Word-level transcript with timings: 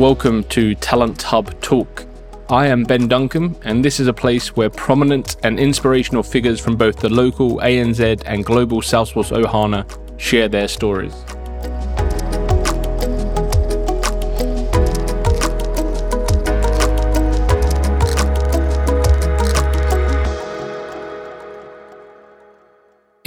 welcome 0.00 0.42
to 0.44 0.74
Talent 0.76 1.20
Hub 1.20 1.60
Talk. 1.60 2.06
I 2.48 2.68
am 2.68 2.84
Ben 2.84 3.06
Duncan, 3.06 3.54
and 3.64 3.84
this 3.84 4.00
is 4.00 4.06
a 4.06 4.14
place 4.14 4.56
where 4.56 4.70
prominent 4.70 5.36
and 5.42 5.60
inspirational 5.60 6.22
figures 6.22 6.58
from 6.58 6.74
both 6.74 7.00
the 7.00 7.10
local 7.10 7.58
ANZ 7.58 8.22
and 8.24 8.42
global 8.42 8.80
Salesforce 8.80 9.30
Ohana 9.30 9.84
share 10.18 10.48
their 10.48 10.68
stories. 10.68 11.12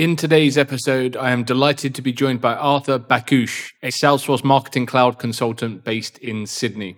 In 0.03 0.17
today's 0.17 0.57
episode, 0.57 1.15
I 1.15 1.31
am 1.31 1.45
delighted 1.45 1.95
to 1.95 2.01
be 2.01 2.11
joined 2.11 2.41
by 2.41 2.55
Arthur 2.55 2.99
Bakush, 2.99 3.71
a 3.81 3.87
Salesforce 3.87 4.43
Marketing 4.43 4.85
Cloud 4.85 5.17
consultant 5.17 5.85
based 5.85 6.17
in 6.17 6.45
Sydney. 6.45 6.97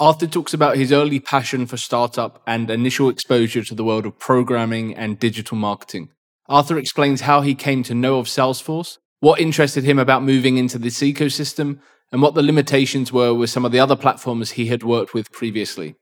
Arthur 0.00 0.26
talks 0.26 0.52
about 0.52 0.76
his 0.76 0.90
early 0.90 1.20
passion 1.20 1.66
for 1.66 1.76
startup 1.76 2.42
and 2.44 2.68
initial 2.68 3.08
exposure 3.08 3.62
to 3.62 3.76
the 3.76 3.84
world 3.84 4.06
of 4.06 4.18
programming 4.18 4.92
and 4.96 5.20
digital 5.20 5.56
marketing. 5.56 6.08
Arthur 6.48 6.78
explains 6.78 7.20
how 7.20 7.42
he 7.42 7.54
came 7.54 7.84
to 7.84 7.94
know 7.94 8.18
of 8.18 8.26
Salesforce, 8.26 8.98
what 9.20 9.40
interested 9.40 9.84
him 9.84 10.00
about 10.00 10.24
moving 10.24 10.56
into 10.56 10.78
this 10.78 10.98
ecosystem, 10.98 11.78
and 12.10 12.22
what 12.22 12.34
the 12.34 12.42
limitations 12.42 13.12
were 13.12 13.32
with 13.32 13.50
some 13.50 13.64
of 13.64 13.70
the 13.70 13.78
other 13.78 13.94
platforms 13.94 14.50
he 14.50 14.66
had 14.66 14.82
worked 14.82 15.14
with 15.14 15.30
previously. 15.30 15.94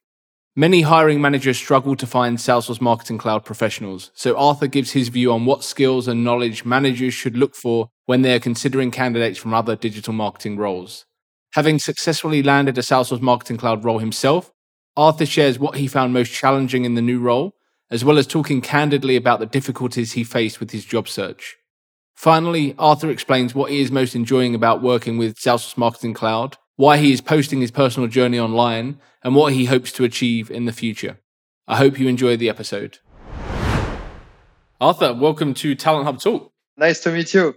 Many 0.56 0.82
hiring 0.82 1.20
managers 1.20 1.58
struggle 1.58 1.94
to 1.94 2.06
find 2.08 2.36
Salesforce 2.36 2.80
Marketing 2.80 3.18
Cloud 3.18 3.44
professionals, 3.44 4.10
so 4.14 4.36
Arthur 4.36 4.66
gives 4.66 4.90
his 4.90 5.08
view 5.08 5.30
on 5.32 5.46
what 5.46 5.62
skills 5.62 6.08
and 6.08 6.24
knowledge 6.24 6.64
managers 6.64 7.14
should 7.14 7.36
look 7.36 7.54
for 7.54 7.88
when 8.06 8.22
they 8.22 8.34
are 8.34 8.40
considering 8.40 8.90
candidates 8.90 9.38
from 9.38 9.54
other 9.54 9.76
digital 9.76 10.12
marketing 10.12 10.56
roles. 10.56 11.06
Having 11.52 11.78
successfully 11.78 12.42
landed 12.42 12.76
a 12.76 12.80
Salesforce 12.80 13.20
Marketing 13.20 13.58
Cloud 13.58 13.84
role 13.84 14.00
himself, 14.00 14.50
Arthur 14.96 15.24
shares 15.24 15.60
what 15.60 15.76
he 15.76 15.86
found 15.86 16.12
most 16.12 16.32
challenging 16.32 16.84
in 16.84 16.96
the 16.96 17.02
new 17.02 17.20
role, 17.20 17.54
as 17.88 18.04
well 18.04 18.18
as 18.18 18.26
talking 18.26 18.60
candidly 18.60 19.14
about 19.14 19.38
the 19.38 19.46
difficulties 19.46 20.12
he 20.12 20.24
faced 20.24 20.58
with 20.58 20.72
his 20.72 20.84
job 20.84 21.06
search. 21.06 21.58
Finally, 22.16 22.74
Arthur 22.76 23.08
explains 23.08 23.54
what 23.54 23.70
he 23.70 23.80
is 23.80 23.92
most 23.92 24.16
enjoying 24.16 24.56
about 24.56 24.82
working 24.82 25.16
with 25.16 25.36
Salesforce 25.36 25.76
Marketing 25.78 26.12
Cloud 26.12 26.56
why 26.80 26.96
he 26.96 27.12
is 27.12 27.20
posting 27.20 27.60
his 27.60 27.70
personal 27.70 28.08
journey 28.08 28.38
online, 28.38 28.98
and 29.22 29.34
what 29.34 29.52
he 29.52 29.66
hopes 29.66 29.92
to 29.92 30.02
achieve 30.02 30.50
in 30.50 30.64
the 30.64 30.72
future. 30.72 31.18
I 31.68 31.76
hope 31.76 32.00
you 32.00 32.08
enjoy 32.08 32.38
the 32.38 32.48
episode. 32.48 33.00
Arthur, 34.80 35.12
welcome 35.12 35.52
to 35.52 35.74
Talent 35.74 36.06
Hub 36.06 36.18
Talk. 36.20 36.50
Nice 36.78 37.00
to 37.00 37.12
meet 37.12 37.34
you. 37.34 37.54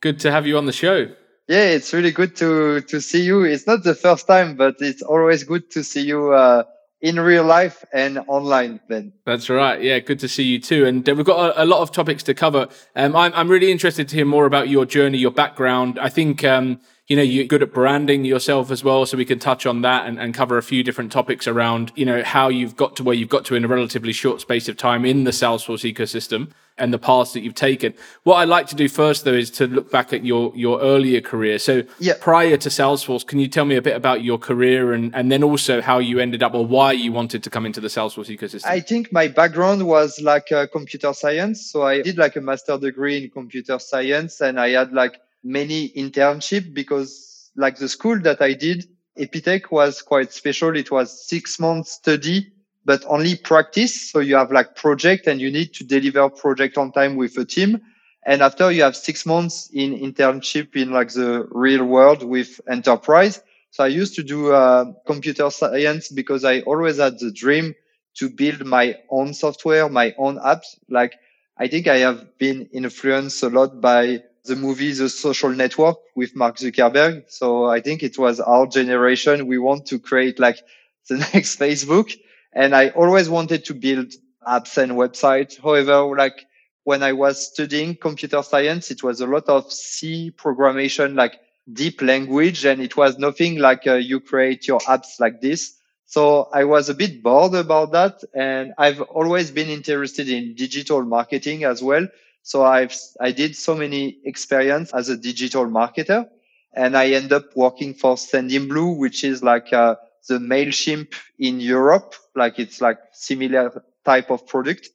Good 0.00 0.20
to 0.20 0.30
have 0.30 0.46
you 0.46 0.56
on 0.56 0.66
the 0.66 0.72
show. 0.72 1.08
Yeah, 1.48 1.64
it's 1.64 1.92
really 1.92 2.12
good 2.12 2.36
to 2.36 2.80
to 2.82 3.00
see 3.00 3.22
you. 3.24 3.42
It's 3.42 3.66
not 3.66 3.82
the 3.82 3.96
first 3.96 4.28
time, 4.28 4.54
but 4.54 4.76
it's 4.78 5.02
always 5.02 5.42
good 5.42 5.68
to 5.72 5.82
see 5.82 6.02
you 6.02 6.32
uh, 6.32 6.62
in 7.00 7.18
real 7.18 7.44
life 7.44 7.84
and 7.94 8.18
online 8.26 8.78
then 8.88 9.10
that's 9.24 9.48
right 9.48 9.82
yeah 9.82 9.98
good 9.98 10.18
to 10.18 10.28
see 10.28 10.42
you 10.42 10.60
too 10.60 10.84
and 10.84 11.08
uh, 11.08 11.14
we've 11.14 11.24
got 11.24 11.56
a, 11.56 11.62
a, 11.62 11.64
lot 11.64 11.80
of 11.80 11.90
topics 11.90 12.22
to 12.22 12.34
cover 12.34 12.68
um, 12.94 13.16
I'm, 13.16 13.32
I'm 13.34 13.48
really 13.48 13.72
interested 13.72 14.06
to 14.08 14.16
hear 14.16 14.26
more 14.26 14.44
about 14.44 14.68
your 14.68 14.84
journey 14.84 15.16
your 15.16 15.30
background 15.30 15.98
i 15.98 16.10
think 16.10 16.44
um, 16.44 16.78
you 17.10 17.16
know 17.16 17.22
you're 17.22 17.44
good 17.44 17.62
at 17.62 17.74
branding 17.74 18.24
yourself 18.24 18.70
as 18.70 18.82
well 18.82 19.04
so 19.04 19.18
we 19.18 19.24
can 19.24 19.38
touch 19.38 19.66
on 19.66 19.82
that 19.82 20.06
and, 20.06 20.18
and 20.18 20.32
cover 20.32 20.56
a 20.56 20.62
few 20.62 20.82
different 20.82 21.10
topics 21.12 21.46
around 21.46 21.92
you 21.96 22.06
know 22.06 22.22
how 22.22 22.48
you've 22.48 22.76
got 22.76 22.96
to 22.96 23.02
where 23.02 23.14
you've 23.14 23.28
got 23.28 23.44
to 23.44 23.54
in 23.56 23.64
a 23.64 23.68
relatively 23.68 24.12
short 24.12 24.40
space 24.40 24.68
of 24.68 24.76
time 24.76 25.04
in 25.04 25.24
the 25.24 25.32
salesforce 25.32 25.92
ecosystem 25.92 26.50
and 26.80 26.94
the 26.94 26.98
paths 26.98 27.34
that 27.34 27.40
you've 27.40 27.54
taken. 27.54 27.94
What 28.22 28.36
I'd 28.36 28.48
like 28.48 28.66
to 28.68 28.74
do 28.74 28.88
first, 28.88 29.24
though, 29.24 29.34
is 29.34 29.50
to 29.52 29.66
look 29.66 29.90
back 29.90 30.12
at 30.12 30.24
your 30.24 30.50
your 30.56 30.80
earlier 30.80 31.20
career. 31.20 31.58
So, 31.58 31.82
yeah. 31.98 32.14
prior 32.18 32.56
to 32.56 32.68
Salesforce, 32.68 33.26
can 33.26 33.38
you 33.38 33.48
tell 33.48 33.66
me 33.66 33.76
a 33.76 33.82
bit 33.82 33.94
about 33.94 34.24
your 34.24 34.38
career 34.38 34.92
and 34.92 35.14
and 35.14 35.30
then 35.30 35.42
also 35.42 35.80
how 35.80 35.98
you 35.98 36.18
ended 36.18 36.42
up 36.42 36.54
or 36.54 36.66
why 36.66 36.92
you 36.92 37.12
wanted 37.12 37.42
to 37.44 37.50
come 37.50 37.66
into 37.66 37.80
the 37.80 37.88
Salesforce 37.88 38.34
ecosystem? 38.36 38.66
I 38.66 38.80
think 38.80 39.12
my 39.12 39.28
background 39.28 39.86
was 39.86 40.20
like 40.22 40.50
uh, 40.50 40.66
computer 40.72 41.12
science. 41.12 41.70
So 41.70 41.82
I 41.82 42.00
did 42.00 42.16
like 42.16 42.36
a 42.36 42.40
master 42.40 42.78
degree 42.78 43.22
in 43.22 43.30
computer 43.30 43.78
science, 43.78 44.40
and 44.40 44.58
I 44.58 44.70
had 44.70 44.92
like 44.92 45.20
many 45.42 45.90
internship 45.90 46.74
because 46.74 47.50
like 47.56 47.76
the 47.78 47.88
school 47.88 48.18
that 48.20 48.40
I 48.40 48.52
did, 48.54 48.84
Epitech 49.18 49.70
was 49.70 50.02
quite 50.02 50.32
special. 50.32 50.76
It 50.76 50.90
was 50.90 51.28
six 51.28 51.58
months 51.58 51.92
study 51.92 52.52
but 52.84 53.04
only 53.06 53.36
practice. 53.36 54.10
So 54.10 54.20
you 54.20 54.36
have 54.36 54.50
like 54.50 54.74
project 54.74 55.26
and 55.26 55.40
you 55.40 55.50
need 55.50 55.74
to 55.74 55.84
deliver 55.84 56.28
project 56.30 56.78
on 56.78 56.92
time 56.92 57.16
with 57.16 57.36
a 57.36 57.44
team. 57.44 57.80
And 58.26 58.42
after 58.42 58.70
you 58.70 58.82
have 58.82 58.96
six 58.96 59.24
months 59.26 59.70
in 59.72 59.92
internship 59.98 60.76
in 60.76 60.90
like 60.90 61.10
the 61.12 61.46
real 61.50 61.84
world 61.84 62.22
with 62.22 62.60
enterprise. 62.68 63.40
So 63.70 63.84
I 63.84 63.88
used 63.88 64.14
to 64.16 64.22
do 64.22 64.52
uh, 64.52 64.86
computer 65.06 65.50
science 65.50 66.08
because 66.08 66.44
I 66.44 66.60
always 66.60 66.98
had 66.98 67.18
the 67.18 67.30
dream 67.32 67.74
to 68.16 68.28
build 68.28 68.64
my 68.66 68.96
own 69.10 69.32
software, 69.34 69.88
my 69.88 70.14
own 70.18 70.38
apps. 70.38 70.76
Like 70.88 71.14
I 71.58 71.68
think 71.68 71.86
I 71.86 71.98
have 71.98 72.38
been 72.38 72.66
influenced 72.72 73.42
a 73.42 73.48
lot 73.48 73.80
by 73.80 74.22
the 74.44 74.56
movie 74.56 74.92
The 74.92 75.08
Social 75.08 75.50
Network 75.50 75.98
with 76.16 76.34
Mark 76.36 76.56
Zuckerberg. 76.56 77.24
So 77.28 77.66
I 77.66 77.80
think 77.80 78.02
it 78.02 78.18
was 78.18 78.40
our 78.40 78.66
generation. 78.66 79.46
We 79.46 79.58
want 79.58 79.86
to 79.86 79.98
create 79.98 80.38
like 80.38 80.62
the 81.08 81.18
next 81.32 81.58
Facebook. 81.58 82.16
And 82.52 82.74
I 82.74 82.88
always 82.90 83.28
wanted 83.28 83.64
to 83.66 83.74
build 83.74 84.12
apps 84.46 84.76
and 84.78 84.92
websites. 84.92 85.60
However, 85.60 86.16
like 86.16 86.46
when 86.84 87.02
I 87.02 87.12
was 87.12 87.46
studying 87.52 87.96
computer 87.96 88.42
science, 88.42 88.90
it 88.90 89.02
was 89.02 89.20
a 89.20 89.26
lot 89.26 89.48
of 89.48 89.70
C 89.70 90.32
programmation, 90.36 91.14
like 91.14 91.38
deep 91.72 92.02
language. 92.02 92.64
And 92.64 92.80
it 92.80 92.96
was 92.96 93.18
nothing 93.18 93.58
like 93.58 93.86
uh, 93.86 93.94
you 93.94 94.20
create 94.20 94.66
your 94.66 94.80
apps 94.80 95.20
like 95.20 95.40
this. 95.40 95.76
So 96.06 96.48
I 96.52 96.64
was 96.64 96.88
a 96.88 96.94
bit 96.94 97.22
bored 97.22 97.54
about 97.54 97.92
that. 97.92 98.22
And 98.34 98.72
I've 98.78 99.00
always 99.02 99.50
been 99.50 99.68
interested 99.68 100.28
in 100.28 100.54
digital 100.54 101.02
marketing 101.04 101.64
as 101.64 101.82
well. 101.82 102.08
So 102.42 102.64
I've, 102.64 102.94
I 103.20 103.32
did 103.32 103.54
so 103.56 103.74
many 103.74 104.18
experience 104.24 104.92
as 104.92 105.08
a 105.08 105.16
digital 105.16 105.66
marketer 105.66 106.28
and 106.72 106.96
I 106.96 107.08
end 107.08 107.32
up 107.32 107.56
working 107.56 107.94
for 107.94 108.14
Sendinblue, 108.16 108.96
which 108.96 109.24
is 109.24 109.42
like 109.42 109.72
a, 109.72 109.98
the 110.28 110.38
MailChimp 110.38 111.14
in 111.38 111.60
Europe. 111.60 112.14
Like 112.34 112.58
it's 112.58 112.80
like 112.80 112.98
similar 113.12 113.82
type 114.04 114.30
of 114.30 114.46
product. 114.46 114.88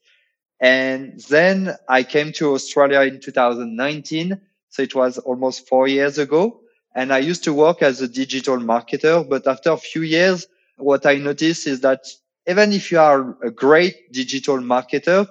And 0.59 1.19
then 1.29 1.75
I 1.89 2.03
came 2.03 2.31
to 2.33 2.53
Australia 2.53 3.01
in 3.01 3.19
2019. 3.19 4.39
So 4.69 4.81
it 4.81 4.95
was 4.95 5.17
almost 5.17 5.67
four 5.67 5.88
years 5.88 6.17
ago. 6.17 6.62
And 6.95 7.12
I 7.12 7.17
used 7.17 7.44
to 7.44 7.53
work 7.53 7.81
as 7.81 8.01
a 8.01 8.07
digital 8.07 8.57
marketer. 8.57 9.27
But 9.27 9.47
after 9.47 9.72
a 9.72 9.77
few 9.77 10.01
years, 10.01 10.47
what 10.77 11.06
I 11.06 11.16
noticed 11.16 11.67
is 11.67 11.81
that 11.81 12.06
even 12.47 12.72
if 12.72 12.91
you 12.91 13.00
are 13.00 13.38
a 13.44 13.51
great 13.51 14.12
digital 14.13 14.57
marketer, 14.57 15.27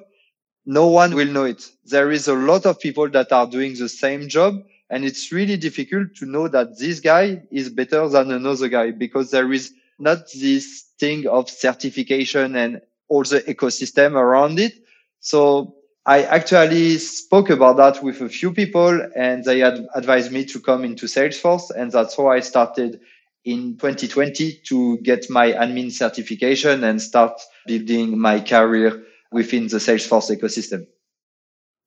no 0.67 0.87
one 0.89 1.15
will 1.15 1.29
know 1.29 1.45
it. 1.45 1.69
There 1.85 2.11
is 2.11 2.29
a 2.29 2.35
lot 2.35 2.67
of 2.67 2.81
people 2.81 3.09
that 3.11 3.33
are 3.33 3.47
doing 3.47 3.75
the 3.75 3.89
same 3.89 4.29
job. 4.29 4.63
And 4.91 5.05
it's 5.05 5.33
really 5.33 5.57
difficult 5.57 6.15
to 6.17 6.27
know 6.27 6.49
that 6.49 6.79
this 6.79 7.01
guy 7.01 7.43
is 7.51 7.69
better 7.69 8.09
than 8.09 8.31
another 8.31 8.69
guy 8.69 8.91
because 8.91 9.31
there 9.31 9.51
is 9.53 9.73
not 9.99 10.31
this 10.39 10.93
thing 10.99 11.27
of 11.27 11.51
certification 11.51 12.55
and 12.57 12.81
all 13.09 13.23
the 13.25 13.41
ecosystem 13.43 14.13
around 14.13 14.59
it. 14.59 14.75
So 15.21 15.77
I 16.07 16.23
actually 16.25 16.99
spoke 16.99 17.51
about 17.51 17.77
that 17.79 18.03
with 18.03 18.21
a 18.21 18.29
few 18.29 18.53
people 18.53 19.01
and 19.17 19.43
they 19.45 19.61
had 19.61 19.87
advised 19.95 20.33
me 20.33 20.45
to 20.47 20.61
come 20.61 20.85
into 20.85 21.07
Salesforce. 21.07 21.71
And 21.75 21.91
that's 21.91 22.17
how 22.17 22.29
I 22.29 22.41
started 22.41 23.01
in 23.45 23.77
2020 23.79 24.61
to 24.67 24.99
get 24.99 25.29
my 25.31 25.53
admin 25.53 25.91
certification 25.91 26.85
and 26.85 27.01
start 27.01 27.41
building 27.67 28.19
my 28.19 28.41
career 28.41 29.03
within 29.35 29.67
the 29.67 29.79
Salesforce 29.79 30.31
ecosystem. 30.35 30.87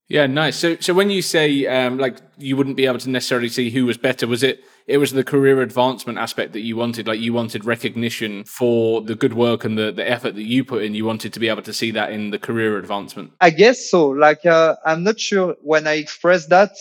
Yeah, 0.09 0.25
nice. 0.25 0.55
So, 0.55 0.77
so 0.79 0.93
when 0.93 1.09
you 1.09 1.21
say 1.21 1.65
um, 1.65 1.97
like 1.97 2.19
you 2.37 2.55
wouldn't 2.55 2.77
be 2.77 2.85
able 2.85 2.99
to 2.99 3.09
necessarily 3.09 3.49
see 3.49 3.69
who 3.69 3.85
was 3.85 3.97
better, 3.97 4.25
was 4.25 4.41
it 4.41 4.63
it 4.85 4.99
was 4.99 5.11
the 5.11 5.23
career 5.23 5.61
advancement 5.61 6.17
aspect 6.17 6.53
that 6.53 6.61
you 6.61 6.77
wanted? 6.77 7.07
Like 7.07 7.19
you 7.19 7.33
wanted 7.33 7.65
recognition 7.65 8.45
for 8.45 9.01
the 9.01 9.15
good 9.15 9.33
work 9.33 9.65
and 9.65 9.77
the 9.77 9.91
the 9.91 10.09
effort 10.09 10.35
that 10.35 10.43
you 10.43 10.63
put 10.63 10.83
in. 10.83 10.95
You 10.95 11.03
wanted 11.03 11.33
to 11.33 11.39
be 11.39 11.49
able 11.49 11.63
to 11.63 11.73
see 11.73 11.91
that 11.91 12.11
in 12.11 12.29
the 12.29 12.39
career 12.39 12.77
advancement. 12.77 13.31
I 13.41 13.49
guess 13.49 13.89
so. 13.89 14.07
Like 14.07 14.45
uh, 14.45 14.75
I'm 14.85 15.03
not 15.03 15.19
sure 15.19 15.55
when 15.61 15.87
I 15.87 15.93
express 15.93 16.47
that. 16.47 16.71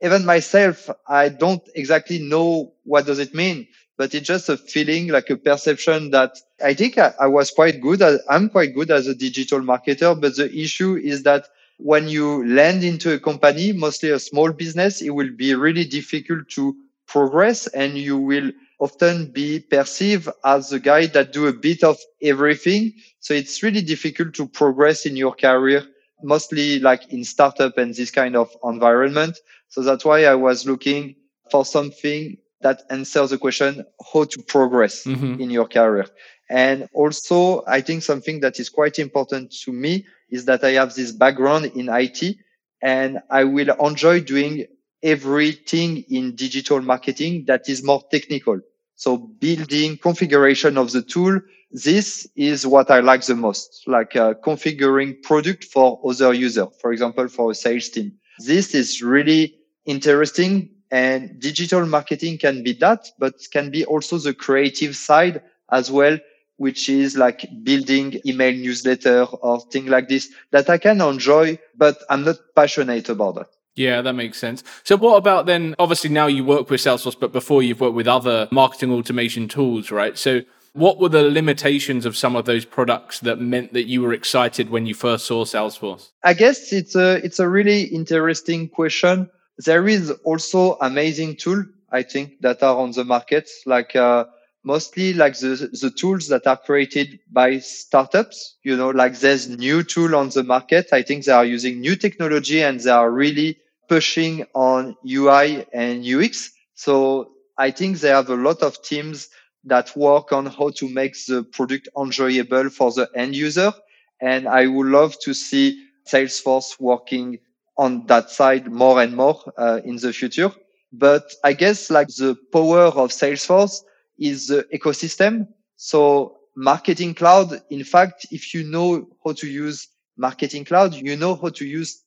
Even 0.00 0.24
myself, 0.24 0.90
I 1.06 1.28
don't 1.28 1.62
exactly 1.76 2.18
know 2.18 2.72
what 2.82 3.06
does 3.06 3.20
it 3.20 3.32
mean, 3.32 3.68
but 3.96 4.14
it's 4.14 4.26
just 4.26 4.48
a 4.48 4.56
feeling, 4.56 5.08
like 5.08 5.30
a 5.30 5.36
perception 5.36 6.10
that 6.10 6.38
I 6.64 6.74
think 6.74 6.98
I, 6.98 7.12
I 7.20 7.26
was 7.26 7.50
quite 7.50 7.80
good. 7.80 8.02
At, 8.02 8.20
I'm 8.28 8.48
quite 8.48 8.74
good 8.74 8.90
as 8.90 9.06
a 9.06 9.14
digital 9.14 9.60
marketer, 9.60 10.18
but 10.20 10.36
the 10.36 10.52
issue 10.54 10.96
is 10.96 11.22
that 11.24 11.46
when 11.78 12.08
you 12.08 12.46
land 12.46 12.84
into 12.84 13.12
a 13.12 13.18
company, 13.18 13.72
mostly 13.72 14.10
a 14.10 14.18
small 14.18 14.52
business, 14.52 15.02
it 15.02 15.10
will 15.10 15.30
be 15.36 15.54
really 15.54 15.84
difficult 15.84 16.48
to 16.50 16.76
progress 17.06 17.66
and 17.68 17.98
you 17.98 18.16
will 18.16 18.50
often 18.78 19.30
be 19.30 19.60
perceived 19.60 20.28
as 20.44 20.70
the 20.70 20.80
guy 20.80 21.06
that 21.06 21.32
do 21.32 21.46
a 21.46 21.52
bit 21.52 21.84
of 21.84 21.98
everything. 22.22 22.92
So 23.20 23.34
it's 23.34 23.62
really 23.62 23.82
difficult 23.82 24.34
to 24.34 24.46
progress 24.48 25.06
in 25.06 25.16
your 25.16 25.34
career, 25.34 25.84
mostly 26.22 26.80
like 26.80 27.12
in 27.12 27.24
startup 27.24 27.78
and 27.78 27.94
this 27.94 28.10
kind 28.10 28.36
of 28.36 28.50
environment. 28.64 29.38
So 29.68 29.82
that's 29.82 30.04
why 30.04 30.24
I 30.24 30.34
was 30.34 30.66
looking 30.66 31.14
for 31.50 31.64
something 31.64 32.36
that 32.62 32.82
answers 32.90 33.30
the 33.30 33.38
question 33.38 33.84
how 34.12 34.24
to 34.24 34.42
progress 34.42 35.04
mm-hmm. 35.04 35.40
in 35.40 35.50
your 35.50 35.66
career. 35.66 36.06
And 36.50 36.88
also, 36.92 37.64
I 37.66 37.80
think 37.80 38.02
something 38.02 38.40
that 38.40 38.60
is 38.60 38.68
quite 38.68 38.98
important 38.98 39.52
to 39.64 39.72
me 39.72 40.06
is 40.30 40.44
that 40.46 40.62
I 40.64 40.72
have 40.72 40.94
this 40.94 41.12
background 41.12 41.66
in 41.66 41.88
IT 41.88 42.36
and 42.82 43.20
I 43.30 43.44
will 43.44 43.70
enjoy 43.84 44.20
doing 44.20 44.66
everything 45.02 46.04
in 46.08 46.34
digital 46.34 46.80
marketing 46.80 47.44
that 47.46 47.68
is 47.68 47.82
more 47.82 48.02
technical. 48.10 48.60
So 48.94 49.16
building 49.16 49.98
configuration 49.98 50.78
of 50.78 50.92
the 50.92 51.02
tool. 51.02 51.40
This 51.70 52.28
is 52.36 52.66
what 52.66 52.90
I 52.90 53.00
like 53.00 53.24
the 53.24 53.34
most, 53.34 53.84
like 53.86 54.14
uh, 54.14 54.34
configuring 54.34 55.22
product 55.22 55.64
for 55.64 55.98
other 56.06 56.34
user, 56.34 56.66
for 56.80 56.92
example, 56.92 57.28
for 57.28 57.50
a 57.50 57.54
sales 57.54 57.88
team. 57.88 58.12
This 58.38 58.74
is 58.74 59.02
really 59.02 59.54
interesting 59.86 60.70
and 60.92 61.40
digital 61.40 61.86
marketing 61.86 62.36
can 62.36 62.62
be 62.62 62.74
that, 62.74 63.10
but 63.18 63.34
can 63.50 63.70
be 63.70 63.84
also 63.86 64.18
the 64.18 64.34
creative 64.34 64.94
side 64.94 65.42
as 65.70 65.90
well, 65.90 66.18
which 66.58 66.90
is 66.90 67.16
like 67.16 67.48
building 67.64 68.20
email 68.26 68.52
newsletter 68.52 69.24
or 69.24 69.60
things 69.72 69.88
like 69.88 70.08
this 70.08 70.28
that 70.50 70.68
I 70.68 70.76
can 70.76 71.00
enjoy, 71.00 71.58
but 71.76 71.96
I'm 72.10 72.24
not 72.24 72.36
passionate 72.54 73.08
about 73.08 73.36
that. 73.36 73.46
Yeah, 73.74 74.02
that 74.02 74.12
makes 74.12 74.36
sense. 74.36 74.62
So, 74.84 74.98
what 74.98 75.16
about 75.16 75.46
then? 75.46 75.74
Obviously, 75.78 76.10
now 76.10 76.26
you 76.26 76.44
work 76.44 76.68
with 76.68 76.82
Salesforce, 76.82 77.18
but 77.18 77.32
before 77.32 77.62
you've 77.62 77.80
worked 77.80 77.94
with 77.94 78.06
other 78.06 78.46
marketing 78.52 78.92
automation 78.92 79.48
tools, 79.48 79.90
right? 79.90 80.18
So, 80.18 80.42
what 80.74 80.98
were 80.98 81.08
the 81.08 81.22
limitations 81.22 82.04
of 82.04 82.14
some 82.14 82.36
of 82.36 82.44
those 82.44 82.66
products 82.66 83.20
that 83.20 83.40
meant 83.40 83.72
that 83.72 83.84
you 83.84 84.02
were 84.02 84.12
excited 84.12 84.68
when 84.68 84.84
you 84.84 84.92
first 84.92 85.24
saw 85.24 85.46
Salesforce? 85.46 86.10
I 86.22 86.34
guess 86.34 86.70
it's 86.70 86.94
a 86.94 87.24
it's 87.24 87.38
a 87.38 87.48
really 87.48 87.84
interesting 87.84 88.68
question. 88.68 89.30
There 89.58 89.86
is 89.88 90.10
also 90.24 90.76
amazing 90.80 91.36
tool 91.36 91.64
I 91.90 92.02
think 92.02 92.40
that 92.40 92.62
are 92.62 92.76
on 92.76 92.90
the 92.92 93.04
market, 93.04 93.48
like 93.66 93.94
uh, 93.96 94.24
mostly 94.64 95.12
like 95.14 95.38
the 95.38 95.68
the 95.80 95.90
tools 95.90 96.28
that 96.28 96.46
are 96.46 96.56
created 96.56 97.20
by 97.30 97.58
startups. 97.58 98.56
You 98.62 98.76
know, 98.76 98.90
like 98.90 99.18
there's 99.18 99.48
new 99.48 99.82
tool 99.82 100.16
on 100.16 100.30
the 100.30 100.42
market. 100.42 100.88
I 100.92 101.02
think 101.02 101.24
they 101.24 101.32
are 101.32 101.44
using 101.44 101.80
new 101.80 101.96
technology 101.96 102.62
and 102.62 102.80
they 102.80 102.90
are 102.90 103.10
really 103.10 103.58
pushing 103.88 104.44
on 104.54 104.96
UI 105.04 105.66
and 105.72 106.04
UX. 106.04 106.50
So 106.74 107.32
I 107.58 107.70
think 107.70 107.98
they 108.00 108.08
have 108.08 108.30
a 108.30 108.36
lot 108.36 108.62
of 108.62 108.82
teams 108.82 109.28
that 109.64 109.94
work 109.96 110.32
on 110.32 110.46
how 110.46 110.70
to 110.70 110.88
make 110.88 111.14
the 111.26 111.44
product 111.44 111.88
enjoyable 111.98 112.70
for 112.70 112.90
the 112.90 113.08
end 113.14 113.36
user. 113.36 113.72
And 114.20 114.48
I 114.48 114.66
would 114.66 114.86
love 114.88 115.18
to 115.20 115.34
see 115.34 115.86
Salesforce 116.08 116.80
working 116.80 117.38
on 117.76 118.06
that 118.06 118.30
side 118.30 118.70
more 118.70 119.02
and 119.02 119.16
more 119.16 119.40
uh, 119.56 119.80
in 119.84 119.96
the 119.96 120.12
future. 120.12 120.52
But 120.92 121.32
I 121.42 121.54
guess 121.54 121.90
like 121.90 122.08
the 122.08 122.36
power 122.52 122.84
of 122.84 123.10
Salesforce 123.10 123.82
is 124.18 124.48
the 124.48 124.64
ecosystem. 124.74 125.48
So 125.76 126.36
marketing 126.54 127.14
cloud, 127.14 127.62
in 127.70 127.84
fact, 127.84 128.26
if 128.30 128.52
you 128.54 128.62
know 128.64 129.08
how 129.24 129.32
to 129.32 129.46
use 129.46 129.88
marketing 130.16 130.64
cloud, 130.64 130.94
you 130.94 131.16
know 131.16 131.34
how 131.34 131.48
to 131.48 131.64
use 131.64 132.02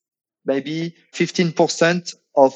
maybe 0.45 0.95
15% 1.13 2.15
of 2.35 2.53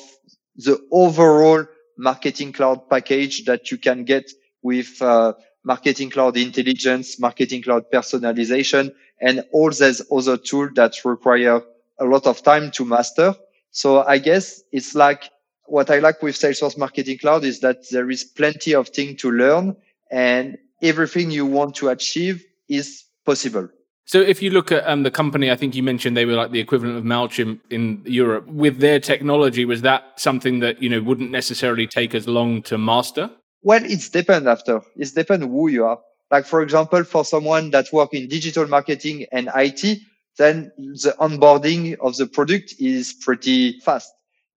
the 0.55 0.79
overall 0.91 1.65
marketing 1.97 2.53
cloud 2.53 2.89
package 2.89 3.45
that 3.45 3.71
you 3.71 3.77
can 3.77 4.03
get 4.03 4.31
with 4.61 5.01
uh, 5.01 5.33
marketing 5.63 6.09
cloud 6.09 6.37
intelligence, 6.37 7.19
marketing 7.19 7.63
cloud 7.63 7.85
personalization, 7.91 8.93
and 9.21 9.43
all 9.51 9.71
those 9.71 10.01
other 10.11 10.37
tools 10.37 10.71
that 10.75 10.93
require 11.03 11.61
a 11.99 12.05
lot 12.05 12.25
of 12.25 12.41
time 12.43 12.71
to 12.71 12.85
master. 12.85 13.35
So 13.71 14.03
I 14.03 14.17
guess 14.17 14.61
it's 14.71 14.95
like 14.95 15.29
what 15.65 15.89
I 15.89 15.99
like 15.99 16.21
with 16.21 16.35
Salesforce 16.35 16.77
Marketing 16.77 17.17
Cloud 17.17 17.43
is 17.43 17.59
that 17.59 17.89
there 17.91 18.09
is 18.09 18.23
plenty 18.23 18.73
of 18.73 18.89
things 18.89 19.21
to 19.21 19.31
learn 19.31 19.75
and 20.11 20.57
everything 20.81 21.31
you 21.31 21.45
want 21.45 21.75
to 21.75 21.89
achieve 21.89 22.43
is 22.67 23.03
possible. 23.25 23.69
So 24.05 24.19
if 24.19 24.41
you 24.41 24.49
look 24.49 24.71
at 24.71 24.87
um, 24.87 25.03
the 25.03 25.11
company, 25.11 25.51
I 25.51 25.55
think 25.55 25.75
you 25.75 25.83
mentioned 25.83 26.17
they 26.17 26.25
were 26.25 26.33
like 26.33 26.49
the 26.49 26.59
equivalent 26.59 26.97
of 26.97 27.03
Mailchimp 27.03 27.59
in 27.69 28.01
Europe. 28.05 28.47
With 28.47 28.79
their 28.79 28.99
technology, 28.99 29.65
was 29.65 29.83
that 29.83 30.19
something 30.19 30.61
that 30.61 30.81
you 30.81 30.89
know 30.89 30.99
wouldn't 30.99 31.29
necessarily 31.29 31.85
take 31.85 32.15
as 32.15 32.27
long 32.27 32.63
to 32.63 32.79
master? 32.79 33.29
Well, 33.61 33.83
it's 33.83 34.09
depend 34.09 34.47
after. 34.47 34.81
It's 34.95 35.11
depend 35.11 35.43
who 35.43 35.67
you 35.67 35.85
are. 35.85 35.99
Like 36.31 36.45
for 36.45 36.63
example, 36.63 37.03
for 37.03 37.23
someone 37.23 37.69
that 37.69 37.93
work 37.93 38.15
in 38.15 38.27
digital 38.27 38.65
marketing 38.67 39.27
and 39.31 39.47
IT, 39.55 39.99
then 40.39 40.71
the 40.77 41.13
onboarding 41.19 41.97
of 41.99 42.15
the 42.15 42.25
product 42.25 42.73
is 42.79 43.13
pretty 43.13 43.79
fast. 43.81 44.11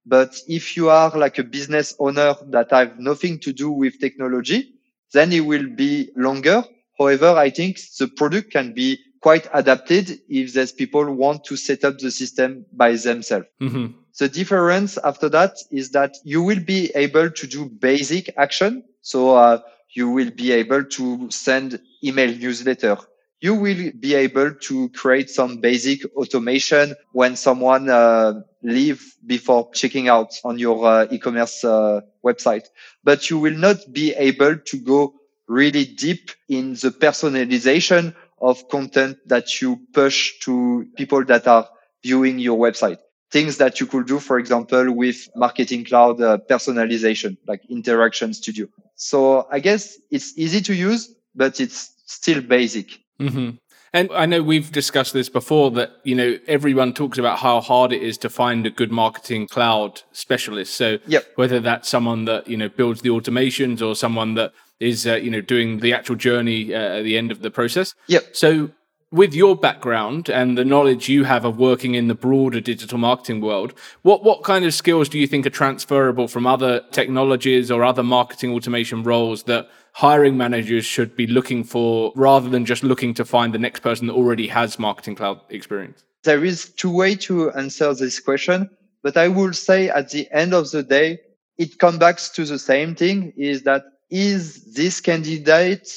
But 0.07 0.37
if 0.49 0.77
you 0.77 0.89
are 0.89 1.11
like 1.19 1.39
a 1.39 1.45
business 1.45 1.95
owner 1.99 2.35
that 2.51 2.71
have 2.71 2.99
nothing 2.99 3.41
to 3.41 3.53
do 3.53 3.71
with 3.71 4.01
technology, 4.01 4.75
then 5.13 5.33
it 5.33 5.41
will 5.41 5.67
be 5.67 6.11
longer. 6.17 6.65
However, 6.99 7.31
I 7.31 7.51
think 7.51 7.81
the 7.99 8.07
product 8.09 8.53
can 8.53 8.73
be 8.73 8.99
quite 9.21 9.49
adapted 9.53 10.21
if 10.29 10.53
there's 10.53 10.73
people 10.73 11.05
want 11.13 11.45
to 11.45 11.57
set 11.57 11.85
up 11.85 11.99
the 11.99 12.11
system 12.11 12.65
by 12.73 12.93
themselves. 12.95 13.47
Mm-hmm. 13.61 13.87
The 14.19 14.29
difference 14.29 14.99
after 14.99 15.29
that 15.31 15.57
is 15.71 15.91
that 15.91 16.17
you 16.25 16.43
will 16.43 16.61
be 16.61 16.93
able 16.95 17.31
to 17.31 17.47
do 17.47 17.67
basic 17.67 18.33
action. 18.37 18.85
So 19.01 19.35
uh, 19.35 19.61
you 19.95 20.11
will 20.11 20.31
be 20.31 20.53
able 20.53 20.85
to 20.85 21.31
send 21.31 21.81
email 22.05 22.33
newsletter. 22.37 22.99
You 23.43 23.55
will 23.57 23.93
be 24.01 24.15
able 24.15 24.55
to 24.55 24.89
create 24.91 25.29
some 25.29 25.59
basic 25.59 26.07
automation 26.17 26.95
when 27.13 27.37
someone 27.37 27.91
uh, 27.91 28.41
leave 28.63 29.17
before 29.27 29.71
checking 29.75 30.09
out 30.09 30.33
on 30.45 30.59
your 30.59 30.87
uh, 30.87 31.07
e-commerce 31.11 31.65
uh, 31.65 32.01
website. 32.25 32.67
But 33.05 33.31
you 33.31 33.39
will 33.41 33.57
not 33.57 33.79
be 33.93 34.15
able 34.15 34.57
to 34.59 34.79
go 34.79 35.15
really 35.49 35.85
deep 35.85 36.31
in 36.49 36.75
the 36.75 36.91
personalization 36.91 38.15
of 38.41 38.69
content 38.69 39.19
that 39.27 39.61
you 39.61 39.81
push 39.93 40.39
to 40.41 40.87
people 40.97 41.25
that 41.27 41.47
are 41.49 41.69
viewing 42.03 42.39
your 42.39 42.59
website. 42.59 42.99
Things 43.31 43.59
that 43.59 43.81
you 43.81 43.87
could 43.87 44.07
do, 44.07 44.21
for 44.21 44.39
example, 44.39 44.93
with 44.93 45.29
marketing 45.37 45.85
cloud 45.85 46.21
uh, 46.21 46.39
personalization, 46.49 47.37
like 47.47 47.63
interaction 47.71 48.35
studio. 48.35 48.67
So 48.95 49.49
I 49.51 49.61
guess 49.61 49.97
it's 50.11 50.39
easy 50.39 50.61
to 50.63 50.75
use, 50.75 51.15
but 51.35 51.61
it's 51.61 51.95
still 52.07 52.43
basic. 52.43 53.01
Mm-hmm. 53.23 53.51
And 53.95 54.11
I 54.13 54.25
know 54.25 54.43
we've 54.43 54.73
discussed 54.73 55.13
this 55.13 55.29
before 55.29 55.71
that, 55.73 55.91
you 56.03 56.15
know, 56.15 56.39
everyone 56.47 56.95
talks 56.95 57.19
about 57.19 57.39
how 57.41 57.61
hard 57.61 57.93
it 57.93 58.03
is 58.03 58.17
to 58.19 58.31
find 58.31 58.67
a 58.67 58.71
good 58.71 58.91
marketing 58.91 59.49
cloud 59.49 60.01
specialist. 60.13 60.75
So 60.75 60.99
yep. 61.07 61.27
whether 61.35 61.61
that's 61.61 61.91
someone 61.91 62.25
that, 62.25 62.49
you 62.49 62.57
know, 62.57 62.71
builds 62.71 63.03
the 63.03 63.11
automations 63.11 63.87
or 63.87 63.95
someone 63.95 64.35
that 64.35 64.53
is, 64.81 65.07
uh, 65.07 65.17
you 65.17 65.31
know, 65.31 65.43
doing 65.43 65.81
the 65.81 65.93
actual 65.93 66.17
journey 66.17 66.75
uh, 66.75 66.99
at 66.99 67.03
the 67.03 67.19
end 67.19 67.31
of 67.31 67.43
the 67.43 67.51
process. 67.51 67.95
Yep. 68.07 68.35
So 68.35 68.71
with 69.11 69.35
your 69.35 69.55
background 69.55 70.31
and 70.31 70.57
the 70.57 70.65
knowledge 70.65 71.11
you 71.11 71.25
have 71.25 71.45
of 71.45 71.59
working 71.59 71.95
in 71.95 72.09
the 72.09 72.15
broader 72.15 72.63
digital 72.63 72.97
marketing 72.97 73.43
world, 73.43 73.75
what, 74.01 74.25
what 74.25 74.43
kind 74.43 74.65
of 74.65 74.73
skills 74.73 75.11
do 75.11 75.19
you 75.19 75.27
think 75.27 75.47
are 75.47 75.51
transferable 75.51 76.29
from 76.29 76.47
other 76.47 76.81
technologies 76.93 77.71
or 77.71 77.85
other 77.85 78.03
marketing 78.03 78.55
automation 78.55 79.03
roles 79.03 79.43
that 79.43 79.69
hiring 79.93 80.37
managers 80.37 80.85
should 80.85 81.17
be 81.17 81.27
looking 81.27 81.65
for 81.65 82.13
rather 82.17 82.49
than 82.49 82.65
just 82.65 82.83
looking 82.83 83.15
to 83.15 83.25
find 83.25 83.55
the 83.55 83.59
next 83.59 83.81
person 83.81 84.07
that 84.07 84.15
already 84.15 84.47
has 84.49 84.79
marketing 84.79 85.15
cloud 85.15 85.41
experience? 85.51 86.05
There 86.25 86.45
is 86.45 86.71
two 86.71 86.91
ways 86.91 87.19
to 87.27 87.51
answer 87.53 87.93
this 87.95 88.21
question, 88.21 88.71
but 89.03 89.17
I 89.17 89.29
will 89.29 89.53
say 89.53 89.89
at 89.89 90.11
the 90.11 90.29
end 90.33 90.55
of 90.55 90.71
the 90.71 90.83
day, 90.83 91.21
it 91.59 91.79
comes 91.79 91.99
back 91.99 92.19
to 92.19 92.45
the 92.45 92.59
same 92.59 92.95
thing 92.95 93.33
is 93.37 93.63
that 93.63 93.85
is 94.11 94.75
this 94.75 95.01
candidate 95.01 95.89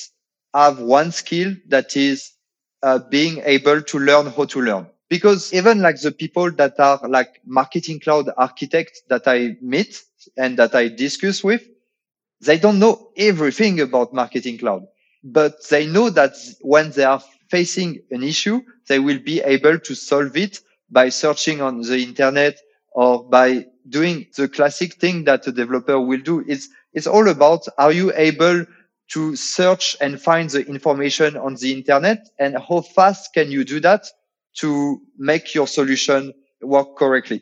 have 0.53 0.79
one 0.79 1.11
skill 1.11 1.53
that 1.67 1.95
is 1.95 2.31
uh, 2.83 2.99
being 3.09 3.41
able 3.45 3.81
to 3.81 3.99
learn 3.99 4.27
how 4.27 4.45
to 4.45 4.61
learn 4.61 4.87
because 5.09 5.53
even 5.53 5.81
like 5.81 5.99
the 6.01 6.11
people 6.11 6.51
that 6.51 6.79
are 6.79 6.99
like 7.07 7.41
marketing 7.45 7.99
cloud 7.99 8.29
architects 8.37 9.01
that 9.09 9.27
I 9.27 9.57
meet 9.61 10.01
and 10.37 10.57
that 10.57 10.73
I 10.75 10.87
discuss 10.87 11.43
with, 11.43 11.63
they 12.45 12.57
don't 12.57 12.79
know 12.79 13.09
everything 13.17 13.79
about 13.81 14.13
marketing 14.13 14.57
cloud, 14.57 14.83
but 15.23 15.67
they 15.69 15.85
know 15.85 16.09
that 16.09 16.33
when 16.61 16.91
they 16.91 17.03
are 17.03 17.21
facing 17.49 18.01
an 18.11 18.23
issue, 18.23 18.61
they 18.87 18.99
will 18.99 19.19
be 19.19 19.41
able 19.41 19.79
to 19.79 19.95
solve 19.95 20.35
it 20.37 20.59
by 20.89 21.09
searching 21.09 21.61
on 21.61 21.81
the 21.81 21.97
internet 21.97 22.57
or 22.91 23.27
by 23.27 23.65
doing 23.89 24.27
the 24.37 24.47
classic 24.47 24.95
thing 24.95 25.23
that 25.25 25.45
a 25.47 25.51
developer 25.51 25.99
will 25.99 26.21
do. 26.21 26.43
It's, 26.47 26.69
it's 26.93 27.07
all 27.07 27.27
about, 27.27 27.67
are 27.77 27.91
you 27.91 28.13
able 28.15 28.65
to 29.11 29.35
search 29.35 29.95
and 30.01 30.21
find 30.21 30.49
the 30.49 30.65
information 30.65 31.37
on 31.37 31.55
the 31.55 31.73
internet 31.73 32.27
and 32.39 32.57
how 32.57 32.81
fast 32.81 33.33
can 33.33 33.51
you 33.51 33.63
do 33.63 33.79
that 33.79 34.05
to 34.57 35.01
make 35.17 35.53
your 35.53 35.67
solution 35.67 36.33
work 36.61 36.95
correctly? 36.97 37.41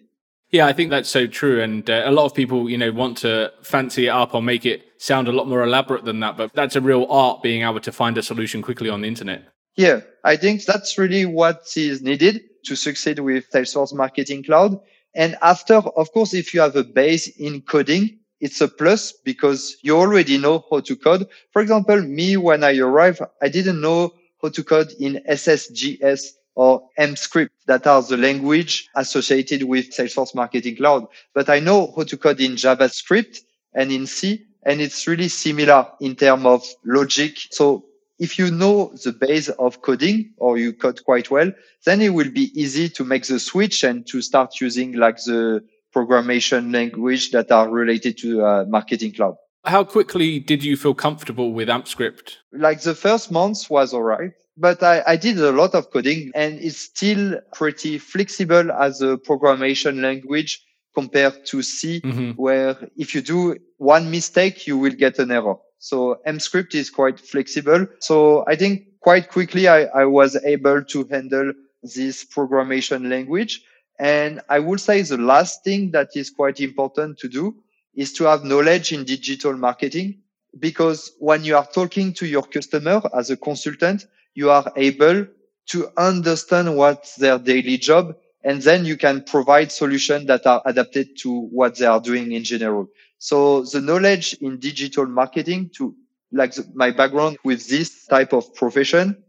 Yeah, 0.53 0.67
I 0.67 0.73
think 0.73 0.91
that's 0.91 1.09
so 1.09 1.25
true. 1.25 1.61
And 1.61 1.89
uh, 1.89 2.03
a 2.05 2.11
lot 2.11 2.25
of 2.25 2.35
people, 2.35 2.69
you 2.69 2.77
know, 2.77 2.91
want 2.91 3.17
to 3.19 3.51
fancy 3.63 4.05
it 4.05 4.09
up 4.09 4.35
or 4.35 4.41
make 4.41 4.65
it 4.65 4.83
sound 5.03 5.27
a 5.27 5.31
lot 5.31 5.47
more 5.47 5.63
elaborate 5.63 6.05
than 6.05 6.21
that. 6.21 6.37
But 6.37 6.53
that's 6.53 6.77
a 6.77 6.81
real 6.81 7.05
art 7.09 7.43
being 7.43 7.63
able 7.63 7.81
to 7.81 7.91
find 7.91 8.17
a 8.17 8.23
solution 8.23 8.61
quickly 8.61 8.89
on 8.89 9.01
the 9.01 9.07
internet. 9.07 9.49
Yeah, 9.75 10.01
I 10.23 10.37
think 10.37 10.63
that's 10.63 10.97
really 10.97 11.25
what 11.25 11.63
is 11.75 12.01
needed 12.01 12.41
to 12.65 12.75
succeed 12.75 13.19
with 13.19 13.49
Salesforce 13.51 13.93
Marketing 13.93 14.43
Cloud. 14.43 14.79
And 15.13 15.35
after, 15.41 15.75
of 15.75 16.11
course, 16.13 16.33
if 16.33 16.53
you 16.53 16.61
have 16.61 16.75
a 16.75 16.83
base 16.83 17.27
in 17.37 17.61
coding, 17.61 18.17
it's 18.39 18.61
a 18.61 18.67
plus 18.67 19.11
because 19.11 19.77
you 19.81 19.97
already 19.97 20.37
know 20.37 20.65
how 20.69 20.79
to 20.81 20.95
code. 20.95 21.27
For 21.51 21.61
example, 21.61 22.01
me, 22.01 22.37
when 22.37 22.63
I 22.63 22.77
arrived, 22.77 23.21
I 23.41 23.49
didn't 23.49 23.81
know 23.81 24.13
how 24.41 24.49
to 24.49 24.63
code 24.63 24.91
in 24.99 25.21
SSJS 25.29 26.27
or 26.55 26.87
AmpScript 26.97 27.49
that 27.67 27.87
are 27.87 28.01
the 28.01 28.17
language 28.17 28.87
associated 28.95 29.63
with 29.63 29.91
Salesforce 29.91 30.35
Marketing 30.35 30.75
Cloud. 30.75 31.07
But 31.33 31.49
I 31.49 31.59
know 31.59 31.91
how 31.95 32.03
to 32.03 32.17
code 32.17 32.39
in 32.39 32.53
JavaScript 32.53 33.39
and 33.73 33.91
in 33.91 34.05
C, 34.05 34.45
and 34.65 34.81
it's 34.81 35.07
really 35.07 35.27
similar 35.27 35.87
in 35.99 36.15
terms 36.15 36.45
of 36.45 36.65
logic. 36.85 37.37
So 37.51 37.85
if 38.19 38.37
you 38.37 38.51
know 38.51 38.93
the 39.03 39.11
base 39.11 39.49
of 39.49 39.81
coding 39.81 40.33
or 40.37 40.57
you 40.57 40.73
code 40.73 41.03
quite 41.03 41.29
well, 41.31 41.51
then 41.85 42.01
it 42.01 42.09
will 42.09 42.31
be 42.31 42.51
easy 42.59 42.89
to 42.89 43.03
make 43.03 43.25
the 43.25 43.39
switch 43.39 43.83
and 43.83 44.05
to 44.07 44.21
start 44.21 44.61
using 44.61 44.93
like 44.93 45.17
the 45.17 45.63
programmation 45.93 46.73
language 46.73 47.31
that 47.31 47.51
are 47.51 47.69
related 47.69 48.17
to 48.19 48.43
uh, 48.45 48.65
marketing 48.67 49.13
cloud. 49.13 49.35
How 49.65 49.83
quickly 49.83 50.39
did 50.39 50.63
you 50.63 50.75
feel 50.75 50.93
comfortable 50.93 51.53
with 51.53 51.69
AmpScript? 51.69 52.37
Like 52.51 52.81
the 52.81 52.95
first 52.95 53.31
month 53.31 53.69
was 53.69 53.93
all 53.93 54.03
right, 54.03 54.31
but 54.57 54.83
I, 54.83 55.03
I 55.07 55.15
did 55.15 55.39
a 55.39 55.51
lot 55.51 55.73
of 55.73 55.89
coding 55.91 56.31
and 56.35 56.59
it's 56.59 56.77
still 56.77 57.39
pretty 57.53 57.97
flexible 57.97 58.71
as 58.71 59.01
a 59.01 59.17
programmation 59.17 60.01
language 60.01 60.61
compared 60.93 61.45
to 61.47 61.61
C, 61.61 62.01
mm-hmm. 62.01 62.31
where 62.31 62.89
if 62.95 63.15
you 63.15 63.21
do 63.21 63.57
one 63.77 64.09
mistake, 64.11 64.67
you 64.67 64.77
will 64.77 64.91
get 64.91 65.19
an 65.19 65.31
error. 65.31 65.55
So 65.79 66.19
AmpScript 66.25 66.75
is 66.75 66.89
quite 66.89 67.19
flexible. 67.19 67.87
So 67.99 68.45
I 68.47 68.55
think 68.55 68.99
quite 69.01 69.29
quickly 69.29 69.67
I, 69.67 69.83
I 69.85 70.05
was 70.05 70.35
able 70.43 70.83
to 70.83 71.03
handle 71.11 71.53
this 71.83 72.23
programmation 72.23 73.09
language. 73.09 73.61
And 73.99 74.41
I 74.49 74.59
would 74.59 74.79
say 74.79 75.01
the 75.01 75.17
last 75.17 75.63
thing 75.63 75.91
that 75.91 76.09
is 76.15 76.29
quite 76.29 76.59
important 76.61 77.17
to 77.19 77.27
do 77.27 77.55
is 77.95 78.13
to 78.13 78.23
have 78.25 78.43
knowledge 78.43 78.93
in 78.93 79.03
digital 79.03 79.53
marketing 79.53 80.19
because 80.59 81.11
when 81.19 81.43
you 81.43 81.57
are 81.57 81.67
talking 81.67 82.13
to 82.13 82.25
your 82.25 82.43
customer 82.43 83.01
as 83.15 83.29
a 83.29 83.37
consultant, 83.37 84.07
you 84.35 84.49
are 84.49 84.71
able 84.75 85.27
to 85.67 85.87
understand 85.97 86.75
what's 86.75 87.15
their 87.15 87.37
daily 87.37 87.77
job 87.77 88.15
and 88.43 88.61
then 88.61 88.85
you 88.85 88.97
can 88.97 89.23
provide 89.23 89.71
solutions 89.71 90.27
that 90.27 90.45
are 90.45 90.61
adapted 90.65 91.17
to 91.19 91.31
what 91.31 91.77
they 91.77 91.85
are 91.85 92.01
doing 92.01 92.31
in 92.31 92.43
general. 92.43 92.87
So 93.17 93.63
the 93.63 93.81
knowledge 93.81 94.33
in 94.41 94.59
digital 94.59 95.05
marketing 95.05 95.71
to 95.75 95.95
like 96.31 96.53
the, 96.55 96.69
my 96.73 96.91
background 96.91 97.37
with 97.43 97.67
this 97.69 98.05
type 98.07 98.33
of 98.33 98.53
profession 98.55 99.23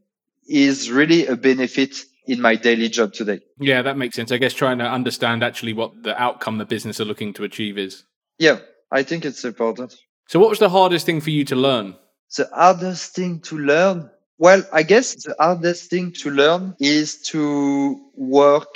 is 0.48 0.90
really 0.90 1.26
a 1.26 1.36
benefit 1.36 1.96
in 2.26 2.40
my 2.40 2.56
daily 2.56 2.88
job 2.88 3.12
today. 3.12 3.40
Yeah, 3.60 3.82
that 3.82 3.96
makes 3.96 4.16
sense. 4.16 4.32
I 4.32 4.38
guess 4.38 4.54
trying 4.54 4.78
to 4.78 4.84
understand 4.84 5.44
actually 5.44 5.74
what 5.74 6.02
the 6.02 6.20
outcome 6.20 6.58
the 6.58 6.64
business 6.64 6.98
are 7.00 7.04
looking 7.04 7.32
to 7.34 7.44
achieve 7.44 7.78
is. 7.78 8.04
Yeah, 8.38 8.58
I 8.90 9.02
think 9.02 9.24
it's 9.24 9.44
important. 9.44 9.94
So 10.28 10.40
what 10.40 10.50
was 10.50 10.58
the 10.58 10.70
hardest 10.70 11.06
thing 11.06 11.20
for 11.20 11.30
you 11.30 11.44
to 11.44 11.56
learn? 11.56 11.94
The 12.36 12.48
hardest 12.52 13.14
thing 13.14 13.40
to 13.40 13.58
learn? 13.58 14.10
Well, 14.38 14.64
I 14.72 14.82
guess 14.82 15.14
the 15.22 15.36
hardest 15.38 15.90
thing 15.90 16.12
to 16.22 16.30
learn 16.30 16.74
is 16.80 17.20
to 17.28 18.00
work 18.16 18.74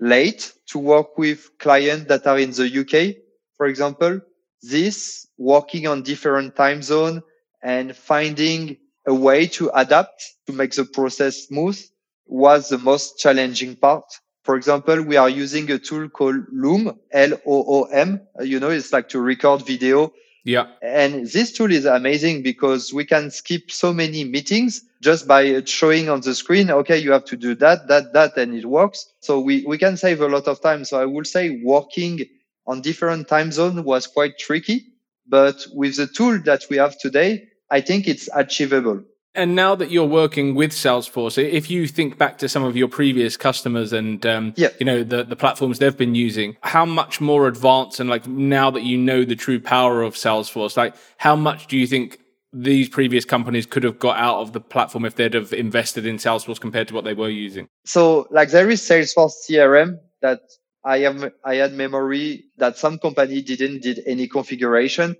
late, 0.00 0.52
to 0.66 0.78
work 0.78 1.18
with 1.18 1.50
clients 1.58 2.06
that 2.06 2.26
are 2.26 2.38
in 2.38 2.50
the 2.50 2.66
UK, 2.80 3.16
for 3.56 3.66
example, 3.66 4.20
this 4.62 5.26
working 5.38 5.86
on 5.86 6.02
different 6.02 6.56
time 6.56 6.82
zone 6.82 7.22
and 7.62 7.96
finding 7.96 8.76
a 9.06 9.14
way 9.14 9.46
to 9.46 9.70
adapt 9.74 10.22
to 10.46 10.52
make 10.52 10.72
the 10.72 10.84
process 10.84 11.46
smooth 11.46 11.80
was 12.26 12.68
the 12.68 12.78
most 12.78 13.18
challenging 13.18 13.76
part. 13.76 14.04
For 14.42 14.56
example, 14.56 15.02
we 15.02 15.16
are 15.16 15.28
using 15.28 15.70
a 15.70 15.78
tool 15.78 16.08
called 16.08 16.44
Loom, 16.52 16.98
L-O-O-M. 17.12 18.20
You 18.40 18.60
know, 18.60 18.70
it's 18.70 18.92
like 18.92 19.08
to 19.10 19.20
record 19.20 19.66
video. 19.66 20.12
Yeah. 20.46 20.68
And 20.80 21.26
this 21.26 21.50
tool 21.52 21.72
is 21.72 21.86
amazing 21.86 22.44
because 22.44 22.94
we 22.94 23.04
can 23.04 23.32
skip 23.32 23.68
so 23.68 23.92
many 23.92 24.22
meetings 24.22 24.82
just 25.02 25.26
by 25.26 25.60
showing 25.64 26.08
on 26.08 26.20
the 26.20 26.36
screen, 26.36 26.70
okay, 26.70 26.98
you 26.98 27.10
have 27.10 27.24
to 27.24 27.36
do 27.36 27.56
that, 27.56 27.88
that, 27.88 28.12
that, 28.12 28.36
and 28.36 28.54
it 28.54 28.64
works. 28.64 29.12
So 29.20 29.40
we, 29.40 29.64
we 29.66 29.76
can 29.76 29.96
save 29.96 30.20
a 30.20 30.28
lot 30.28 30.46
of 30.46 30.60
time. 30.62 30.84
So 30.84 31.00
I 31.00 31.04
would 31.04 31.26
say 31.26 31.60
working 31.64 32.20
on 32.64 32.80
different 32.80 33.26
time 33.26 33.50
zones 33.50 33.80
was 33.80 34.06
quite 34.06 34.38
tricky. 34.38 34.86
But 35.26 35.66
with 35.74 35.96
the 35.96 36.06
tool 36.06 36.38
that 36.44 36.62
we 36.70 36.76
have 36.76 36.96
today, 36.96 37.48
I 37.68 37.80
think 37.80 38.06
it's 38.06 38.28
achievable. 38.32 39.02
And 39.36 39.54
now 39.54 39.74
that 39.74 39.90
you're 39.90 40.06
working 40.06 40.54
with 40.54 40.72
Salesforce, 40.72 41.36
if 41.36 41.70
you 41.70 41.86
think 41.86 42.16
back 42.16 42.38
to 42.38 42.48
some 42.48 42.64
of 42.64 42.76
your 42.76 42.88
previous 42.88 43.36
customers 43.36 43.92
and 43.92 44.24
um, 44.24 44.54
yeah. 44.56 44.68
you 44.80 44.86
know 44.86 45.04
the 45.04 45.24
the 45.24 45.36
platforms 45.36 45.78
they've 45.78 45.96
been 45.96 46.14
using, 46.14 46.56
how 46.62 46.86
much 46.86 47.20
more 47.20 47.46
advanced 47.46 48.00
and 48.00 48.08
like 48.08 48.26
now 48.26 48.70
that 48.70 48.82
you 48.82 48.96
know 48.96 49.24
the 49.24 49.36
true 49.36 49.60
power 49.60 50.02
of 50.02 50.14
Salesforce, 50.14 50.76
like 50.76 50.94
how 51.18 51.36
much 51.36 51.66
do 51.66 51.76
you 51.76 51.86
think 51.86 52.18
these 52.52 52.88
previous 52.88 53.26
companies 53.26 53.66
could 53.66 53.82
have 53.82 53.98
got 53.98 54.16
out 54.16 54.38
of 54.38 54.54
the 54.54 54.60
platform 54.60 55.04
if 55.04 55.16
they'd 55.16 55.34
have 55.34 55.52
invested 55.52 56.06
in 56.06 56.16
Salesforce 56.16 56.58
compared 56.58 56.88
to 56.88 56.94
what 56.94 57.04
they 57.04 57.14
were 57.14 57.28
using? 57.28 57.68
So, 57.84 58.26
like 58.30 58.50
there 58.50 58.70
is 58.70 58.80
Salesforce 58.80 59.34
CRM 59.46 59.98
that 60.22 60.40
I 60.82 60.98
have 61.00 61.32
I 61.44 61.56
had 61.56 61.74
memory 61.74 62.44
that 62.56 62.78
some 62.78 62.98
company 62.98 63.42
didn't 63.42 63.82
did 63.82 64.02
any 64.06 64.28
configuration, 64.28 65.14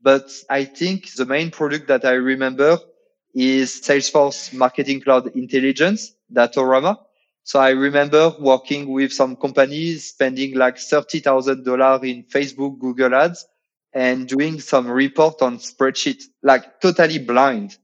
but 0.00 0.30
I 0.48 0.64
think 0.64 1.12
the 1.14 1.26
main 1.26 1.50
product 1.50 1.88
that 1.88 2.04
I 2.04 2.12
remember 2.12 2.78
is 3.36 3.82
Salesforce 3.82 4.54
Marketing 4.54 4.98
Cloud 4.98 5.36
Intelligence, 5.36 6.14
Datorama. 6.32 6.96
So 7.44 7.60
I 7.60 7.70
remember 7.70 8.34
working 8.40 8.88
with 8.90 9.12
some 9.12 9.36
companies 9.36 10.08
spending 10.08 10.56
like 10.56 10.76
$30,000 10.76 12.10
in 12.10 12.24
Facebook, 12.24 12.78
Google 12.78 13.14
ads 13.14 13.46
and 13.92 14.26
doing 14.26 14.58
some 14.58 14.88
report 14.90 15.42
on 15.42 15.58
spreadsheet, 15.58 16.24
like 16.42 16.80
totally 16.80 17.18
blind. 17.18 17.76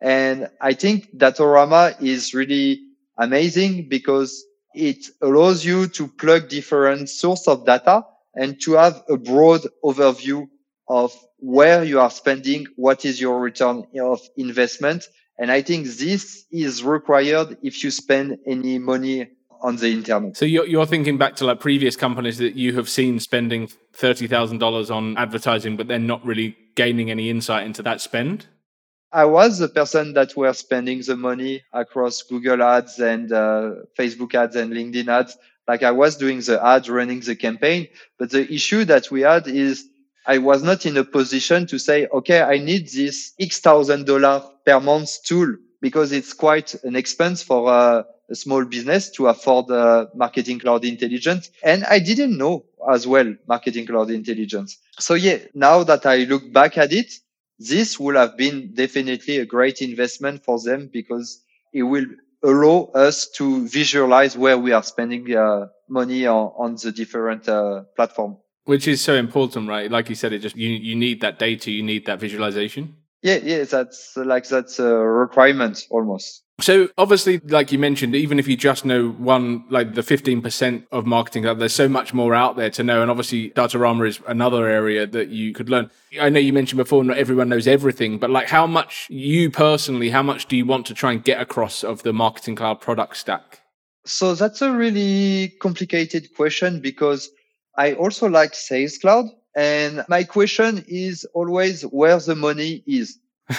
And 0.00 0.48
I 0.60 0.72
think 0.72 1.16
Datorama 1.16 2.00
is 2.00 2.32
really 2.32 2.80
amazing 3.18 3.88
because 3.88 4.44
it 4.72 5.04
allows 5.20 5.64
you 5.64 5.88
to 5.88 6.06
plug 6.06 6.48
different 6.48 7.08
source 7.08 7.48
of 7.48 7.66
data 7.66 8.06
and 8.34 8.60
to 8.62 8.74
have 8.74 9.02
a 9.08 9.16
broad 9.16 9.62
overview 9.84 10.48
of 10.88 11.12
where 11.42 11.82
you 11.82 11.98
are 11.98 12.10
spending, 12.10 12.66
what 12.76 13.04
is 13.04 13.20
your 13.20 13.40
return 13.40 13.84
of 14.00 14.20
investment. 14.36 15.08
And 15.38 15.50
I 15.50 15.60
think 15.60 15.86
this 15.86 16.46
is 16.52 16.84
required 16.84 17.56
if 17.62 17.82
you 17.82 17.90
spend 17.90 18.38
any 18.46 18.78
money 18.78 19.28
on 19.60 19.74
the 19.76 19.90
internet. 19.90 20.36
So 20.36 20.44
you're, 20.44 20.66
you're 20.66 20.86
thinking 20.86 21.18
back 21.18 21.34
to 21.36 21.44
like 21.44 21.58
previous 21.58 21.96
companies 21.96 22.38
that 22.38 22.54
you 22.54 22.74
have 22.76 22.88
seen 22.88 23.18
spending 23.18 23.68
$30,000 23.94 24.90
on 24.94 25.16
advertising, 25.16 25.76
but 25.76 25.88
then 25.88 26.06
not 26.06 26.24
really 26.24 26.56
gaining 26.76 27.10
any 27.10 27.28
insight 27.28 27.66
into 27.66 27.82
that 27.82 28.00
spend? 28.00 28.46
I 29.10 29.24
was 29.24 29.58
the 29.58 29.68
person 29.68 30.14
that 30.14 30.36
were 30.36 30.52
spending 30.52 31.02
the 31.02 31.16
money 31.16 31.62
across 31.72 32.22
Google 32.22 32.62
ads 32.62 33.00
and 33.00 33.32
uh, 33.32 33.72
Facebook 33.98 34.34
ads 34.34 34.54
and 34.54 34.72
LinkedIn 34.72 35.08
ads. 35.08 35.36
Like 35.66 35.82
I 35.82 35.90
was 35.90 36.16
doing 36.16 36.38
the 36.40 36.64
ads, 36.64 36.88
running 36.88 37.20
the 37.20 37.34
campaign. 37.36 37.88
But 38.18 38.30
the 38.30 38.50
issue 38.52 38.84
that 38.84 39.10
we 39.10 39.22
had 39.22 39.48
is 39.48 39.88
I 40.26 40.38
was 40.38 40.62
not 40.62 40.86
in 40.86 40.96
a 40.96 41.04
position 41.04 41.66
to 41.66 41.78
say, 41.78 42.06
okay, 42.06 42.40
I 42.42 42.58
need 42.58 42.88
this 42.88 43.32
X 43.40 43.60
thousand 43.60 44.06
dollar 44.06 44.42
per 44.64 44.80
month 44.80 45.22
tool 45.24 45.56
because 45.80 46.12
it's 46.12 46.32
quite 46.32 46.74
an 46.84 46.94
expense 46.96 47.42
for 47.42 47.70
a, 47.72 48.06
a 48.30 48.34
small 48.34 48.64
business 48.64 49.10
to 49.10 49.26
afford 49.28 49.70
uh, 49.70 50.06
marketing 50.14 50.60
cloud 50.60 50.84
intelligence. 50.84 51.50
And 51.62 51.84
I 51.84 51.98
didn't 51.98 52.38
know 52.38 52.64
as 52.90 53.06
well 53.06 53.34
marketing 53.48 53.86
cloud 53.86 54.10
intelligence. 54.10 54.78
So 54.98 55.14
yeah, 55.14 55.38
now 55.54 55.82
that 55.84 56.06
I 56.06 56.18
look 56.18 56.52
back 56.52 56.78
at 56.78 56.92
it, 56.92 57.12
this 57.58 57.98
would 57.98 58.16
have 58.16 58.36
been 58.36 58.74
definitely 58.74 59.38
a 59.38 59.46
great 59.46 59.82
investment 59.82 60.44
for 60.44 60.60
them 60.60 60.88
because 60.92 61.42
it 61.72 61.82
will 61.82 62.06
allow 62.44 62.90
us 62.94 63.28
to 63.30 63.66
visualize 63.68 64.36
where 64.36 64.58
we 64.58 64.72
are 64.72 64.82
spending 64.82 65.34
uh, 65.34 65.66
money 65.88 66.26
on, 66.26 66.52
on 66.56 66.76
the 66.76 66.90
different 66.92 67.48
uh, 67.48 67.82
platform. 67.96 68.36
Which 68.64 68.86
is 68.86 69.00
so 69.00 69.14
important, 69.14 69.68
right? 69.68 69.90
Like 69.90 70.08
you 70.08 70.14
said, 70.14 70.32
it 70.32 70.38
just 70.38 70.56
you 70.56 70.70
you 70.70 70.94
need 70.94 71.20
that 71.20 71.38
data, 71.38 71.70
you 71.70 71.82
need 71.82 72.06
that 72.06 72.20
visualization. 72.20 72.96
Yeah, 73.22 73.38
yeah, 73.42 73.64
that's 73.64 74.16
like 74.16 74.48
that's 74.48 74.78
a 74.78 74.96
requirement 74.96 75.86
almost. 75.90 76.42
So 76.60 76.88
obviously, 76.96 77.38
like 77.38 77.72
you 77.72 77.78
mentioned, 77.78 78.14
even 78.14 78.38
if 78.38 78.46
you 78.46 78.56
just 78.56 78.84
know 78.84 79.10
one, 79.10 79.64
like 79.68 79.94
the 79.94 80.00
15% 80.00 80.86
of 80.92 81.06
marketing, 81.06 81.42
there's 81.42 81.72
so 81.72 81.88
much 81.88 82.14
more 82.14 82.34
out 82.34 82.56
there 82.56 82.70
to 82.70 82.84
know. 82.84 83.02
And 83.02 83.10
obviously 83.10 83.50
Datorama 83.50 84.06
is 84.06 84.20
another 84.28 84.68
area 84.68 85.06
that 85.06 85.28
you 85.28 85.52
could 85.52 85.68
learn. 85.68 85.90
I 86.20 86.28
know 86.28 86.38
you 86.38 86.52
mentioned 86.52 86.76
before, 86.76 87.02
not 87.02 87.16
everyone 87.16 87.48
knows 87.48 87.66
everything, 87.66 88.18
but 88.18 88.30
like 88.30 88.48
how 88.48 88.66
much 88.66 89.08
you 89.10 89.50
personally, 89.50 90.10
how 90.10 90.22
much 90.22 90.46
do 90.46 90.56
you 90.56 90.64
want 90.64 90.86
to 90.86 90.94
try 90.94 91.12
and 91.12 91.24
get 91.24 91.40
across 91.40 91.82
of 91.82 92.04
the 92.04 92.12
marketing 92.12 92.54
cloud 92.54 92.80
product 92.80 93.16
stack? 93.16 93.60
So 94.04 94.34
that's 94.34 94.62
a 94.62 94.72
really 94.72 95.54
complicated 95.60 96.34
question 96.36 96.80
because 96.80 97.30
I 97.76 97.94
also 97.94 98.28
like 98.28 98.54
sales 98.54 98.98
cloud. 98.98 99.26
And 99.54 100.04
my 100.08 100.24
question 100.24 100.84
is 100.88 101.24
always 101.34 101.82
where 101.82 102.18
the 102.18 102.34
money 102.34 102.82
is. 102.86 103.18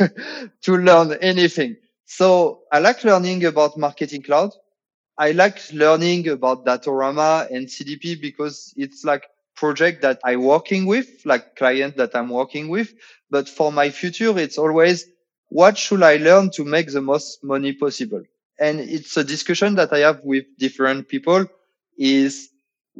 to 0.62 0.76
learn 0.76 1.12
anything. 1.20 1.76
So 2.06 2.62
I 2.72 2.78
like 2.80 3.04
learning 3.04 3.44
about 3.44 3.78
marketing 3.78 4.22
cloud. 4.22 4.50
I 5.18 5.32
like 5.32 5.58
learning 5.72 6.28
about 6.28 6.64
Datorama 6.64 7.50
and 7.50 7.66
CDP 7.66 8.20
because 8.20 8.72
it's 8.76 9.04
like 9.04 9.26
project 9.54 10.02
that 10.02 10.18
I 10.24 10.36
working 10.36 10.86
with, 10.86 11.08
like 11.24 11.56
client 11.56 11.96
that 11.98 12.14
I'm 12.14 12.30
working 12.30 12.68
with. 12.68 12.94
But 13.30 13.48
for 13.48 13.70
my 13.70 13.90
future, 13.90 14.36
it's 14.38 14.58
always 14.58 15.06
what 15.48 15.76
should 15.76 16.02
I 16.02 16.16
learn 16.16 16.50
to 16.52 16.64
make 16.64 16.90
the 16.90 17.02
most 17.02 17.44
money 17.44 17.72
possible? 17.72 18.22
And 18.58 18.80
it's 18.80 19.16
a 19.16 19.24
discussion 19.24 19.74
that 19.74 19.92
I 19.92 19.98
have 19.98 20.20
with 20.24 20.44
different 20.58 21.08
people 21.08 21.46
is 21.98 22.48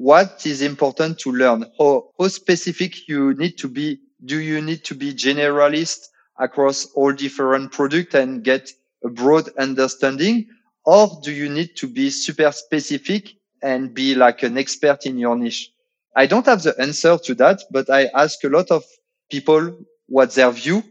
what 0.00 0.46
is 0.46 0.62
important 0.62 1.18
to 1.18 1.30
learn? 1.30 1.62
How, 1.78 2.08
how 2.18 2.28
specific 2.28 3.06
you 3.06 3.34
need 3.34 3.58
to 3.58 3.68
be? 3.68 4.00
Do 4.24 4.38
you 4.38 4.62
need 4.62 4.82
to 4.84 4.94
be 4.94 5.12
generalist 5.12 6.06
across 6.38 6.86
all 6.94 7.12
different 7.12 7.70
products 7.72 8.14
and 8.14 8.42
get 8.42 8.70
a 9.04 9.10
broad 9.10 9.50
understanding? 9.58 10.48
Or 10.86 11.20
do 11.22 11.30
you 11.30 11.50
need 11.50 11.76
to 11.76 11.86
be 11.86 12.08
super 12.08 12.50
specific 12.50 13.28
and 13.62 13.92
be 13.92 14.14
like 14.14 14.42
an 14.42 14.56
expert 14.56 15.04
in 15.04 15.18
your 15.18 15.36
niche? 15.36 15.70
I 16.16 16.24
don't 16.24 16.46
have 16.46 16.62
the 16.62 16.74
answer 16.80 17.18
to 17.18 17.34
that, 17.34 17.60
but 17.70 17.90
I 17.90 18.06
ask 18.14 18.42
a 18.42 18.48
lot 18.48 18.70
of 18.70 18.84
people 19.30 19.80
what 20.06 20.32
their 20.32 20.50
view 20.50 20.82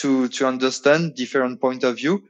to, 0.00 0.28
to 0.28 0.46
understand 0.46 1.14
different 1.14 1.62
point 1.62 1.82
of 1.82 1.96
view. 1.96 2.24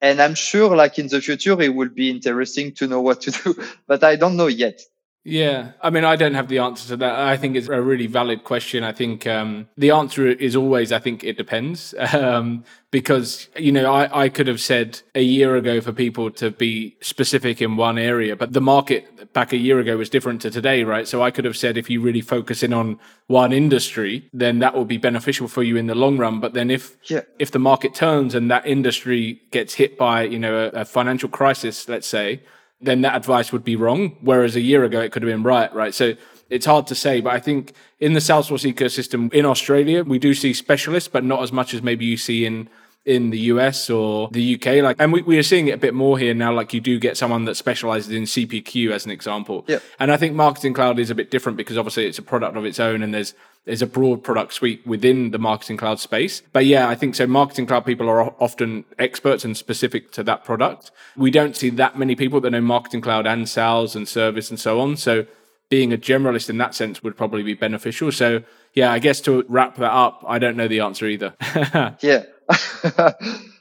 And 0.00 0.22
I'm 0.22 0.34
sure 0.34 0.74
like 0.74 0.98
in 0.98 1.08
the 1.08 1.20
future, 1.20 1.60
it 1.60 1.74
will 1.74 1.90
be 1.90 2.08
interesting 2.08 2.72
to 2.76 2.86
know 2.86 3.02
what 3.02 3.20
to 3.20 3.32
do, 3.32 3.62
but 3.86 4.02
I 4.02 4.16
don't 4.16 4.38
know 4.38 4.46
yet. 4.46 4.80
Yeah, 5.24 5.72
I 5.80 5.88
mean, 5.88 6.04
I 6.04 6.16
don't 6.16 6.34
have 6.34 6.48
the 6.48 6.58
answer 6.58 6.86
to 6.88 6.96
that. 6.98 7.18
I 7.18 7.38
think 7.38 7.56
it's 7.56 7.68
a 7.68 7.80
really 7.80 8.06
valid 8.06 8.44
question. 8.44 8.84
I 8.84 8.92
think 8.92 9.26
um, 9.26 9.68
the 9.76 9.90
answer 9.90 10.26
is 10.28 10.54
always, 10.54 10.92
I 10.92 10.98
think 10.98 11.24
it 11.24 11.36
depends. 11.36 11.94
Um, 12.14 12.64
because, 12.90 13.48
you 13.56 13.72
know, 13.72 13.92
I, 13.92 14.24
I 14.24 14.28
could 14.28 14.46
have 14.46 14.60
said 14.60 15.00
a 15.16 15.20
year 15.20 15.56
ago 15.56 15.80
for 15.80 15.92
people 15.92 16.30
to 16.32 16.52
be 16.52 16.96
specific 17.00 17.60
in 17.60 17.76
one 17.76 17.98
area, 17.98 18.36
but 18.36 18.52
the 18.52 18.60
market 18.60 19.32
back 19.32 19.52
a 19.52 19.56
year 19.56 19.80
ago 19.80 19.96
was 19.96 20.08
different 20.08 20.40
to 20.42 20.50
today, 20.50 20.84
right? 20.84 21.06
So 21.08 21.20
I 21.20 21.32
could 21.32 21.44
have 21.44 21.56
said 21.56 21.76
if 21.76 21.90
you 21.90 22.00
really 22.00 22.20
focus 22.20 22.62
in 22.62 22.72
on 22.72 23.00
one 23.26 23.52
industry, 23.52 24.30
then 24.32 24.60
that 24.60 24.74
will 24.74 24.84
be 24.84 24.96
beneficial 24.96 25.48
for 25.48 25.64
you 25.64 25.76
in 25.76 25.88
the 25.88 25.94
long 25.96 26.18
run. 26.18 26.38
But 26.38 26.54
then 26.54 26.70
if 26.70 26.96
yeah. 27.10 27.22
if 27.40 27.50
the 27.50 27.58
market 27.58 27.94
turns 27.94 28.34
and 28.34 28.48
that 28.50 28.64
industry 28.64 29.42
gets 29.50 29.74
hit 29.74 29.98
by, 29.98 30.22
you 30.22 30.38
know, 30.38 30.70
a, 30.72 30.80
a 30.80 30.84
financial 30.84 31.28
crisis, 31.28 31.88
let's 31.88 32.06
say, 32.06 32.42
then 32.80 33.00
that 33.02 33.16
advice 33.16 33.52
would 33.52 33.64
be 33.64 33.76
wrong. 33.76 34.16
Whereas 34.20 34.56
a 34.56 34.60
year 34.60 34.84
ago, 34.84 35.00
it 35.00 35.12
could 35.12 35.22
have 35.22 35.30
been 35.30 35.42
right, 35.42 35.72
right? 35.74 35.94
So 35.94 36.14
it's 36.50 36.66
hard 36.66 36.86
to 36.88 36.94
say, 36.94 37.20
but 37.20 37.32
I 37.32 37.40
think 37.40 37.72
in 37.98 38.12
the 38.12 38.20
Salesforce 38.20 38.70
ecosystem 38.70 39.32
in 39.32 39.46
Australia, 39.46 40.04
we 40.04 40.18
do 40.18 40.34
see 40.34 40.52
specialists, 40.52 41.08
but 41.08 41.24
not 41.24 41.42
as 41.42 41.52
much 41.52 41.74
as 41.74 41.82
maybe 41.82 42.04
you 42.04 42.16
see 42.16 42.44
in 42.44 42.68
in 43.04 43.30
the 43.30 43.38
US 43.38 43.90
or 43.90 44.28
the 44.30 44.54
UK. 44.54 44.82
Like, 44.82 44.96
and 44.98 45.12
we, 45.12 45.22
we 45.22 45.38
are 45.38 45.42
seeing 45.42 45.68
it 45.68 45.72
a 45.72 45.78
bit 45.78 45.94
more 45.94 46.18
here 46.18 46.34
now. 46.34 46.52
Like, 46.52 46.72
you 46.72 46.80
do 46.80 46.98
get 46.98 47.16
someone 47.16 47.44
that 47.44 47.56
specializes 47.56 48.10
in 48.10 48.22
CPQ 48.22 48.90
as 48.92 49.04
an 49.04 49.10
example. 49.10 49.64
Yeah. 49.68 49.80
And 49.98 50.10
I 50.10 50.16
think 50.16 50.34
Marketing 50.34 50.72
Cloud 50.72 50.98
is 50.98 51.10
a 51.10 51.14
bit 51.14 51.30
different 51.30 51.58
because 51.58 51.76
obviously 51.76 52.06
it's 52.06 52.18
a 52.18 52.22
product 52.22 52.56
of 52.56 52.64
its 52.64 52.80
own, 52.80 53.02
and 53.02 53.12
there's 53.12 53.34
there's 53.64 53.82
a 53.82 53.86
broad 53.86 54.22
product 54.22 54.52
suite 54.52 54.86
within 54.86 55.30
the 55.30 55.38
marketing 55.38 55.78
cloud 55.78 55.98
space. 55.98 56.42
But 56.52 56.66
yeah, 56.66 56.88
I 56.88 56.94
think 56.94 57.14
so. 57.14 57.26
Marketing 57.26 57.66
cloud 57.66 57.86
people 57.86 58.10
are 58.10 58.34
often 58.38 58.84
experts 58.98 59.44
and 59.44 59.56
specific 59.56 60.12
to 60.12 60.22
that 60.24 60.44
product. 60.44 60.90
We 61.16 61.30
don't 61.30 61.56
see 61.56 61.70
that 61.70 61.98
many 61.98 62.14
people 62.14 62.40
that 62.42 62.50
know 62.50 62.60
marketing 62.60 63.00
cloud 63.00 63.26
and 63.26 63.48
sales 63.48 63.96
and 63.96 64.06
service 64.06 64.50
and 64.50 64.60
so 64.60 64.80
on. 64.80 64.98
So 64.98 65.26
being 65.70 65.92
a 65.92 65.96
generalist 65.96 66.50
in 66.50 66.58
that 66.58 66.74
sense 66.74 67.02
would 67.02 67.16
probably 67.16 67.42
be 67.42 67.54
beneficial. 67.54 68.12
So 68.12 68.42
yeah, 68.74 68.92
I 68.92 68.98
guess 68.98 69.20
to 69.22 69.44
wrap 69.48 69.76
that 69.76 69.92
up, 69.92 70.24
I 70.26 70.38
don't 70.38 70.56
know 70.56 70.68
the 70.68 70.80
answer 70.80 71.06
either. 71.06 71.34
yeah. 72.00 72.24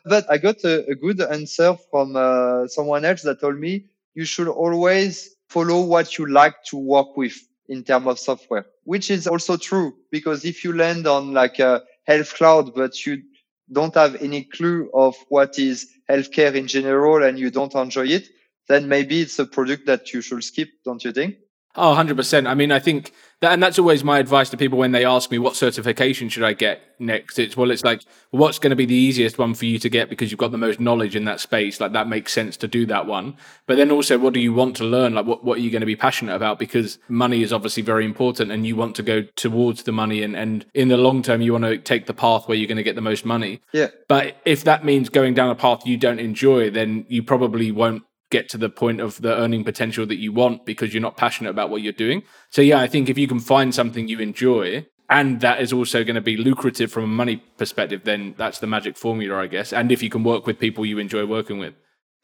but 0.05 0.29
I 0.29 0.37
got 0.37 0.63
a, 0.63 0.85
a 0.89 0.95
good 0.95 1.21
answer 1.21 1.75
from 1.91 2.15
uh, 2.15 2.67
someone 2.67 3.05
else 3.05 3.21
that 3.23 3.39
told 3.41 3.57
me 3.59 3.85
you 4.13 4.25
should 4.25 4.47
always 4.47 5.35
follow 5.49 5.81
what 5.81 6.17
you 6.17 6.25
like 6.27 6.63
to 6.65 6.77
work 6.77 7.15
with 7.17 7.35
in 7.69 7.83
terms 7.83 8.07
of 8.07 8.19
software, 8.19 8.65
which 8.83 9.09
is 9.09 9.27
also 9.27 9.57
true 9.57 9.93
because 10.11 10.45
if 10.45 10.63
you 10.63 10.73
land 10.75 11.07
on 11.07 11.33
like 11.33 11.59
a 11.59 11.83
health 12.05 12.33
cloud, 12.35 12.73
but 12.75 13.05
you 13.05 13.23
don't 13.71 13.95
have 13.95 14.15
any 14.21 14.43
clue 14.43 14.89
of 14.93 15.15
what 15.29 15.57
is 15.57 15.89
healthcare 16.09 16.53
in 16.55 16.67
general 16.67 17.23
and 17.23 17.39
you 17.39 17.49
don't 17.49 17.73
enjoy 17.75 18.05
it, 18.07 18.27
then 18.67 18.87
maybe 18.87 19.21
it's 19.21 19.39
a 19.39 19.45
product 19.45 19.85
that 19.87 20.13
you 20.13 20.21
should 20.21 20.43
skip, 20.43 20.69
don't 20.85 21.03
you 21.03 21.11
think? 21.11 21.35
Oh, 21.75 21.95
100%. 21.95 22.47
I 22.47 22.53
mean, 22.53 22.71
I 22.71 22.77
think 22.77 23.11
that, 23.39 23.51
and 23.51 23.61
that's 23.61 23.79
always 23.79 24.03
my 24.03 24.19
advice 24.19 24.49
to 24.51 24.57
people 24.57 24.77
when 24.77 24.91
they 24.91 25.03
ask 25.03 25.31
me 25.31 25.39
what 25.39 25.55
certification 25.55 26.29
should 26.29 26.43
I 26.43 26.53
get 26.53 26.81
next. 26.99 27.39
It's, 27.39 27.57
well, 27.57 27.71
it's 27.71 27.83
like, 27.83 28.03
what's 28.29 28.59
going 28.59 28.69
to 28.69 28.75
be 28.75 28.85
the 28.85 28.93
easiest 28.93 29.39
one 29.39 29.55
for 29.55 29.65
you 29.65 29.79
to 29.79 29.89
get 29.89 30.07
because 30.07 30.29
you've 30.29 30.39
got 30.39 30.51
the 30.51 30.57
most 30.57 30.79
knowledge 30.79 31.15
in 31.15 31.25
that 31.25 31.39
space? 31.39 31.79
Like, 31.79 31.93
that 31.93 32.07
makes 32.07 32.31
sense 32.31 32.57
to 32.57 32.67
do 32.67 32.85
that 32.85 33.07
one. 33.07 33.35
But 33.65 33.77
then 33.77 33.89
also, 33.89 34.19
what 34.19 34.35
do 34.35 34.39
you 34.39 34.53
want 34.53 34.75
to 34.77 34.83
learn? 34.83 35.15
Like, 35.15 35.25
what, 35.25 35.43
what 35.43 35.57
are 35.57 35.61
you 35.61 35.71
going 35.71 35.81
to 35.81 35.87
be 35.87 35.95
passionate 35.95 36.35
about? 36.35 36.59
Because 36.59 36.99
money 37.09 37.41
is 37.41 37.51
obviously 37.51 37.81
very 37.81 38.05
important 38.05 38.51
and 38.51 38.67
you 38.67 38.75
want 38.75 38.95
to 38.97 39.03
go 39.03 39.23
towards 39.35 39.83
the 39.83 39.91
money. 39.91 40.21
And, 40.21 40.35
and 40.35 40.65
in 40.75 40.89
the 40.89 40.97
long 40.97 41.23
term, 41.23 41.41
you 41.41 41.53
want 41.53 41.65
to 41.65 41.79
take 41.79 42.05
the 42.05 42.13
path 42.13 42.47
where 42.47 42.55
you're 42.55 42.67
going 42.67 42.77
to 42.77 42.83
get 42.83 42.95
the 42.95 43.01
most 43.01 43.25
money. 43.25 43.61
Yeah. 43.71 43.87
But 44.07 44.37
if 44.45 44.63
that 44.65 44.85
means 44.85 45.09
going 45.09 45.33
down 45.33 45.49
a 45.49 45.55
path 45.55 45.87
you 45.87 45.97
don't 45.97 46.19
enjoy, 46.19 46.69
then 46.69 47.05
you 47.09 47.23
probably 47.23 47.71
won't 47.71 48.03
get 48.33 48.49
to 48.49 48.57
the 48.57 48.69
point 48.69 48.99
of 48.99 49.21
the 49.21 49.33
earning 49.43 49.63
potential 49.63 50.05
that 50.07 50.17
you 50.17 50.33
want 50.33 50.65
because 50.65 50.93
you're 50.93 51.07
not 51.09 51.15
passionate 51.15 51.51
about 51.51 51.69
what 51.69 51.81
you're 51.83 52.01
doing. 52.05 52.23
So 52.49 52.61
yeah, 52.61 52.79
I 52.79 52.87
think 52.87 53.07
if 53.07 53.17
you 53.17 53.27
can 53.27 53.39
find 53.39 53.73
something 53.73 54.07
you 54.07 54.19
enjoy 54.19 54.85
and 55.09 55.39
that 55.41 55.61
is 55.61 55.71
also 55.71 56.03
going 56.03 56.15
to 56.15 56.27
be 56.31 56.35
lucrative 56.35 56.91
from 56.91 57.03
a 57.03 57.15
money 57.21 57.37
perspective, 57.57 58.01
then 58.03 58.33
that's 58.37 58.59
the 58.59 58.67
magic 58.67 58.97
formula, 58.97 59.35
I 59.35 59.47
guess. 59.47 59.71
And 59.71 59.91
if 59.91 60.01
you 60.01 60.09
can 60.09 60.23
work 60.23 60.47
with 60.47 60.57
people 60.57 60.85
you 60.85 60.97
enjoy 60.97 61.25
working 61.25 61.59
with. 61.59 61.75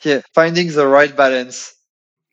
Yeah, 0.04 0.22
finding 0.34 0.69
the 0.72 0.88
right 0.88 1.15
balance. 1.15 1.76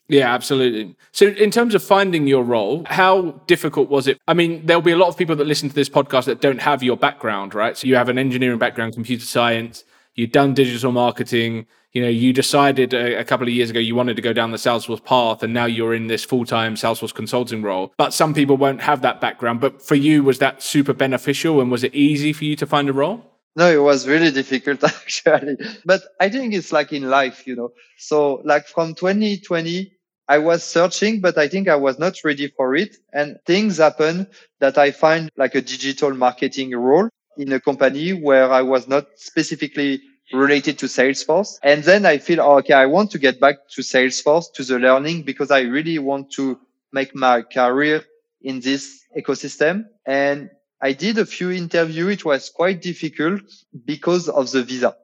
Yeah, 0.08 0.32
absolutely. 0.32 0.96
So, 1.10 1.26
in 1.26 1.50
terms 1.50 1.74
of 1.74 1.82
finding 1.82 2.28
your 2.28 2.44
role, 2.44 2.84
how 2.86 3.42
difficult 3.48 3.90
was 3.90 4.06
it? 4.06 4.18
I 4.28 4.34
mean, 4.34 4.64
there'll 4.64 4.90
be 4.90 4.92
a 4.92 4.96
lot 4.96 5.08
of 5.08 5.16
people 5.16 5.34
that 5.36 5.46
listen 5.46 5.68
to 5.68 5.74
this 5.74 5.88
podcast 5.88 6.26
that 6.26 6.40
don't 6.40 6.60
have 6.60 6.82
your 6.82 6.96
background, 6.96 7.54
right? 7.54 7.76
So, 7.76 7.88
you 7.88 7.96
have 7.96 8.08
an 8.08 8.16
engineering 8.16 8.58
background, 8.58 8.94
computer 8.94 9.24
science, 9.24 9.82
you've 10.16 10.32
done 10.32 10.54
digital 10.54 10.92
marketing, 10.92 11.66
you 11.92 12.02
know, 12.02 12.08
you 12.08 12.32
decided 12.32 12.92
a, 12.92 13.20
a, 13.20 13.24
couple 13.24 13.46
of 13.46 13.52
years 13.54 13.70
ago 13.70 13.78
you 13.78 13.94
wanted 13.94 14.16
to 14.16 14.22
go 14.22 14.32
down 14.32 14.50
the 14.50 14.56
Salesforce 14.56 15.02
path, 15.04 15.42
and 15.42 15.54
now 15.54 15.64
you're 15.64 15.94
in 15.94 16.08
this 16.08 16.24
full 16.24 16.44
time 16.44 16.74
Salesforce 16.74 17.14
consulting 17.14 17.62
role. 17.62 17.94
But 17.96 18.12
some 18.12 18.34
people 18.34 18.56
won't 18.56 18.80
have 18.80 19.02
that 19.02 19.20
background. 19.20 19.60
But 19.60 19.80
for 19.80 19.94
you, 19.94 20.22
was 20.22 20.38
that 20.40 20.62
super 20.62 20.92
beneficial, 20.92 21.60
and 21.60 21.70
was 21.70 21.84
it 21.84 21.94
easy 21.94 22.32
for 22.32 22.44
you 22.44 22.56
to 22.56 22.66
find 22.66 22.88
a 22.88 22.92
role? 22.92 23.24
No, 23.54 23.70
it 23.70 23.82
was 23.82 24.06
really 24.06 24.30
difficult 24.42 24.84
actually. 24.84 25.56
But 25.84 26.02
I 26.20 26.28
think 26.28 26.54
it's 26.54 26.72
like 26.72 26.92
in 26.92 27.08
life, 27.08 27.46
you 27.46 27.56
know. 27.56 27.72
So 27.96 28.42
like 28.44 28.66
from 28.66 28.94
2020, 28.94 29.92
I 30.28 30.38
was 30.38 30.64
searching, 30.64 31.20
but 31.20 31.38
I 31.38 31.48
think 31.48 31.68
I 31.68 31.76
was 31.76 31.98
not 31.98 32.16
ready 32.24 32.48
for 32.48 32.74
it. 32.74 32.96
And 33.12 33.38
things 33.46 33.78
happen 33.78 34.26
that 34.60 34.76
I 34.76 34.90
find 34.90 35.30
like 35.36 35.54
a 35.54 35.62
digital 35.62 36.12
marketing 36.12 36.72
role 36.72 37.08
in 37.38 37.52
a 37.52 37.60
company 37.60 38.12
where 38.12 38.50
I 38.50 38.62
was 38.62 38.88
not 38.88 39.06
specifically 39.16 40.02
related 40.32 40.78
to 40.80 40.86
Salesforce. 40.86 41.58
And 41.62 41.84
then 41.84 42.04
I 42.06 42.18
feel, 42.18 42.40
oh, 42.40 42.58
okay, 42.58 42.74
I 42.74 42.86
want 42.86 43.10
to 43.12 43.18
get 43.18 43.40
back 43.40 43.56
to 43.70 43.82
Salesforce, 43.82 44.52
to 44.54 44.64
the 44.64 44.78
learning, 44.78 45.22
because 45.22 45.50
I 45.50 45.60
really 45.60 45.98
want 45.98 46.30
to 46.32 46.58
make 46.92 47.14
my 47.14 47.42
career 47.42 48.04
in 48.42 48.60
this 48.60 49.04
ecosystem. 49.16 49.84
And 50.04 50.50
I 50.82 50.92
did 50.92 51.18
a 51.18 51.26
few 51.26 51.50
interviews. 51.50 52.12
It 52.12 52.24
was 52.24 52.50
quite 52.50 52.82
difficult 52.82 53.42
because 53.84 54.28
of 54.28 54.50
the 54.50 54.62
visa. 54.62 54.96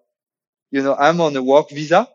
You 0.70 0.82
know, 0.82 0.94
I'm 0.96 1.20
on 1.20 1.36
a 1.36 1.42
work 1.42 1.70
visa 1.70 2.08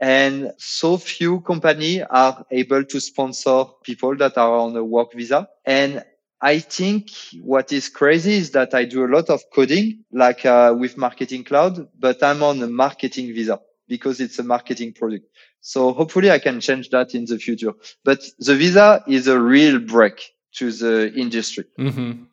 and 0.00 0.52
so 0.58 0.98
few 0.98 1.40
companies 1.40 2.02
are 2.10 2.44
able 2.50 2.84
to 2.84 3.00
sponsor 3.00 3.64
people 3.82 4.16
that 4.16 4.36
are 4.36 4.56
on 4.58 4.76
a 4.76 4.84
work 4.84 5.12
visa. 5.14 5.48
And 5.64 6.04
I 6.40 6.58
think 6.58 7.10
what 7.40 7.72
is 7.72 7.88
crazy 7.88 8.34
is 8.34 8.50
that 8.50 8.74
I 8.74 8.84
do 8.84 9.04
a 9.04 9.08
lot 9.08 9.30
of 9.30 9.42
coding, 9.54 10.04
like 10.12 10.44
uh, 10.44 10.74
with 10.78 10.96
Marketing 10.98 11.44
Cloud, 11.44 11.88
but 11.98 12.22
I'm 12.22 12.42
on 12.42 12.62
a 12.62 12.66
marketing 12.66 13.28
visa 13.28 13.60
because 13.88 14.20
it's 14.20 14.38
a 14.38 14.42
marketing 14.42 14.92
product. 14.92 15.26
So 15.60 15.92
hopefully 15.92 16.30
I 16.30 16.38
can 16.38 16.60
change 16.60 16.90
that 16.90 17.14
in 17.14 17.24
the 17.24 17.38
future. 17.38 17.72
But 18.04 18.20
the 18.38 18.54
visa 18.54 19.02
is 19.08 19.28
a 19.28 19.40
real 19.40 19.78
break 19.78 20.34
to 20.56 20.70
the 20.70 21.12
industry. 21.14 21.64
Mm-hmm. 21.78 22.24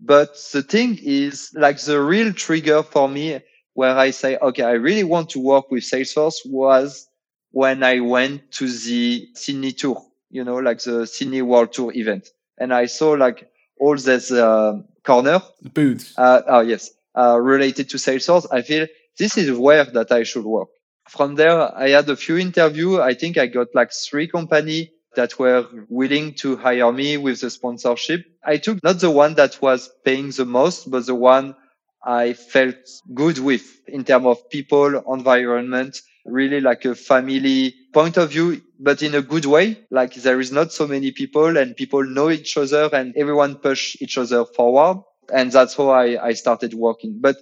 But 0.00 0.38
the 0.52 0.62
thing 0.62 0.98
is 1.02 1.50
like 1.54 1.80
the 1.80 2.00
real 2.00 2.32
trigger 2.32 2.82
for 2.84 3.08
me 3.08 3.40
where 3.74 3.96
I 3.96 4.10
say, 4.10 4.36
okay, 4.38 4.62
I 4.62 4.72
really 4.72 5.04
want 5.04 5.30
to 5.30 5.40
work 5.40 5.70
with 5.70 5.82
Salesforce 5.82 6.36
was 6.46 7.08
when 7.50 7.82
I 7.82 8.00
went 8.00 8.52
to 8.52 8.68
the 8.68 9.28
Sydney 9.34 9.72
tour, 9.72 10.00
you 10.30 10.44
know, 10.44 10.56
like 10.56 10.80
the 10.80 11.06
Sydney 11.06 11.42
World 11.42 11.72
Tour 11.72 11.92
event 11.94 12.28
and 12.60 12.72
I 12.72 12.86
saw 12.86 13.10
like 13.12 13.50
all 13.80 13.96
this 13.96 14.30
uh, 14.30 14.74
corner 15.04 15.40
booths. 15.72 16.14
Uh, 16.16 16.42
oh 16.46 16.60
yes, 16.60 16.90
uh, 17.16 17.38
related 17.40 17.88
to 17.90 17.96
Salesforce. 17.96 18.46
I 18.50 18.62
feel 18.62 18.86
this 19.18 19.36
is 19.36 19.56
where 19.56 19.84
that 19.84 20.12
I 20.12 20.22
should 20.22 20.44
work. 20.44 20.68
From 21.08 21.36
there, 21.36 21.74
I 21.76 21.90
had 21.90 22.08
a 22.10 22.16
few 22.16 22.36
interviews. 22.36 22.98
I 22.98 23.14
think 23.14 23.38
I 23.38 23.46
got 23.46 23.68
like 23.74 23.92
three 23.92 24.28
company 24.28 24.92
that 25.16 25.38
were 25.38 25.66
willing 25.88 26.34
to 26.34 26.56
hire 26.56 26.92
me 26.92 27.16
with 27.16 27.40
the 27.40 27.50
sponsorship. 27.50 28.24
I 28.44 28.58
took 28.58 28.82
not 28.84 29.00
the 29.00 29.10
one 29.10 29.34
that 29.34 29.60
was 29.62 29.90
paying 30.04 30.30
the 30.30 30.44
most, 30.44 30.90
but 30.90 31.06
the 31.06 31.14
one 31.14 31.56
I 32.04 32.34
felt 32.34 32.76
good 33.14 33.38
with 33.38 33.66
in 33.88 34.04
terms 34.04 34.26
of 34.26 34.48
people, 34.50 35.02
environment, 35.12 36.00
really 36.24 36.60
like 36.60 36.84
a 36.84 36.94
family 36.94 37.74
point 37.98 38.16
of 38.16 38.30
view, 38.30 38.62
but 38.78 39.02
in 39.02 39.12
a 39.16 39.22
good 39.22 39.44
way. 39.44 39.66
Like 39.90 40.14
there 40.14 40.40
is 40.40 40.52
not 40.52 40.72
so 40.72 40.86
many 40.86 41.10
people 41.10 41.56
and 41.56 41.74
people 41.74 42.04
know 42.04 42.30
each 42.30 42.56
other 42.56 42.88
and 42.92 43.12
everyone 43.16 43.56
push 43.56 43.96
each 44.00 44.16
other 44.16 44.44
forward. 44.44 45.02
And 45.34 45.50
that's 45.50 45.74
how 45.74 45.88
I, 45.90 46.06
I 46.28 46.32
started 46.34 46.74
working. 46.74 47.18
But 47.20 47.36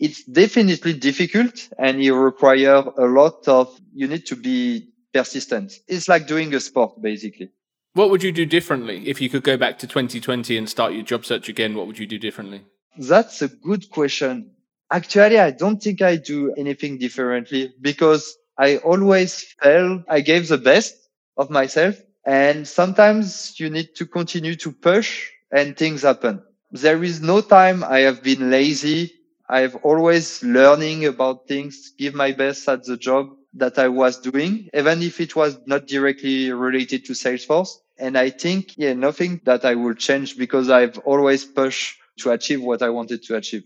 it's 0.00 0.24
definitely 0.24 0.94
difficult 0.94 1.54
and 1.78 2.02
you 2.02 2.16
require 2.16 2.78
a 3.04 3.06
lot 3.20 3.46
of, 3.46 3.66
you 3.94 4.08
need 4.08 4.26
to 4.26 4.34
be 4.36 4.88
persistent. 5.14 5.72
It's 5.86 6.08
like 6.08 6.26
doing 6.26 6.52
a 6.52 6.58
sport, 6.58 7.00
basically. 7.00 7.50
What 7.94 8.10
would 8.10 8.24
you 8.24 8.32
do 8.32 8.44
differently 8.44 9.06
if 9.06 9.20
you 9.20 9.28
could 9.28 9.44
go 9.44 9.56
back 9.56 9.78
to 9.78 9.86
2020 9.86 10.58
and 10.58 10.68
start 10.68 10.94
your 10.94 11.04
job 11.04 11.24
search 11.24 11.48
again? 11.48 11.76
What 11.76 11.86
would 11.86 11.98
you 12.00 12.06
do 12.08 12.18
differently? 12.18 12.62
That's 12.98 13.40
a 13.40 13.48
good 13.48 13.88
question. 13.90 14.50
Actually, 14.90 15.38
I 15.38 15.52
don't 15.52 15.80
think 15.80 16.02
I 16.02 16.16
do 16.16 16.52
anything 16.58 16.98
differently 16.98 17.72
because 17.80 18.36
I 18.62 18.76
always 18.76 19.42
felt 19.60 20.02
I 20.08 20.20
gave 20.20 20.46
the 20.46 20.56
best 20.72 20.94
of 21.36 21.50
myself. 21.50 21.96
And 22.24 22.68
sometimes 22.68 23.58
you 23.58 23.68
need 23.70 23.96
to 23.96 24.06
continue 24.06 24.54
to 24.56 24.70
push 24.70 25.30
and 25.50 25.76
things 25.76 26.02
happen. 26.02 26.42
There 26.70 27.02
is 27.02 27.20
no 27.20 27.40
time 27.40 27.82
I 27.82 28.00
have 28.08 28.22
been 28.22 28.52
lazy. 28.52 29.14
I've 29.48 29.74
always 29.82 30.44
learning 30.44 31.06
about 31.06 31.48
things, 31.48 31.92
give 31.98 32.14
my 32.14 32.30
best 32.30 32.68
at 32.68 32.84
the 32.84 32.96
job 32.96 33.30
that 33.54 33.78
I 33.80 33.88
was 33.88 34.20
doing, 34.20 34.68
even 34.72 35.02
if 35.02 35.20
it 35.20 35.34
was 35.34 35.58
not 35.66 35.88
directly 35.88 36.52
related 36.52 37.04
to 37.06 37.14
Salesforce. 37.14 37.72
And 37.98 38.16
I 38.16 38.30
think, 38.30 38.78
yeah, 38.78 38.92
nothing 38.94 39.40
that 39.44 39.64
I 39.64 39.74
will 39.74 39.94
change 39.94 40.38
because 40.38 40.70
I've 40.70 40.98
always 40.98 41.44
pushed 41.44 41.98
to 42.20 42.30
achieve 42.30 42.62
what 42.62 42.80
I 42.80 42.90
wanted 42.90 43.24
to 43.24 43.36
achieve. 43.36 43.64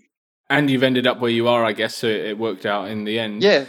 And 0.49 0.71
you've 0.71 0.85
ended 0.85 1.09
up 1.09 1.19
where 1.19 1.31
you 1.31 1.49
are, 1.49 1.65
I 1.65 1.73
guess, 1.73 1.97
so 1.97 2.07
it 2.07 2.39
worked 2.39 2.67
out 2.67 2.89
in 2.89 3.03
the 3.03 3.19
end. 3.19 3.43
Yeah. 3.43 3.65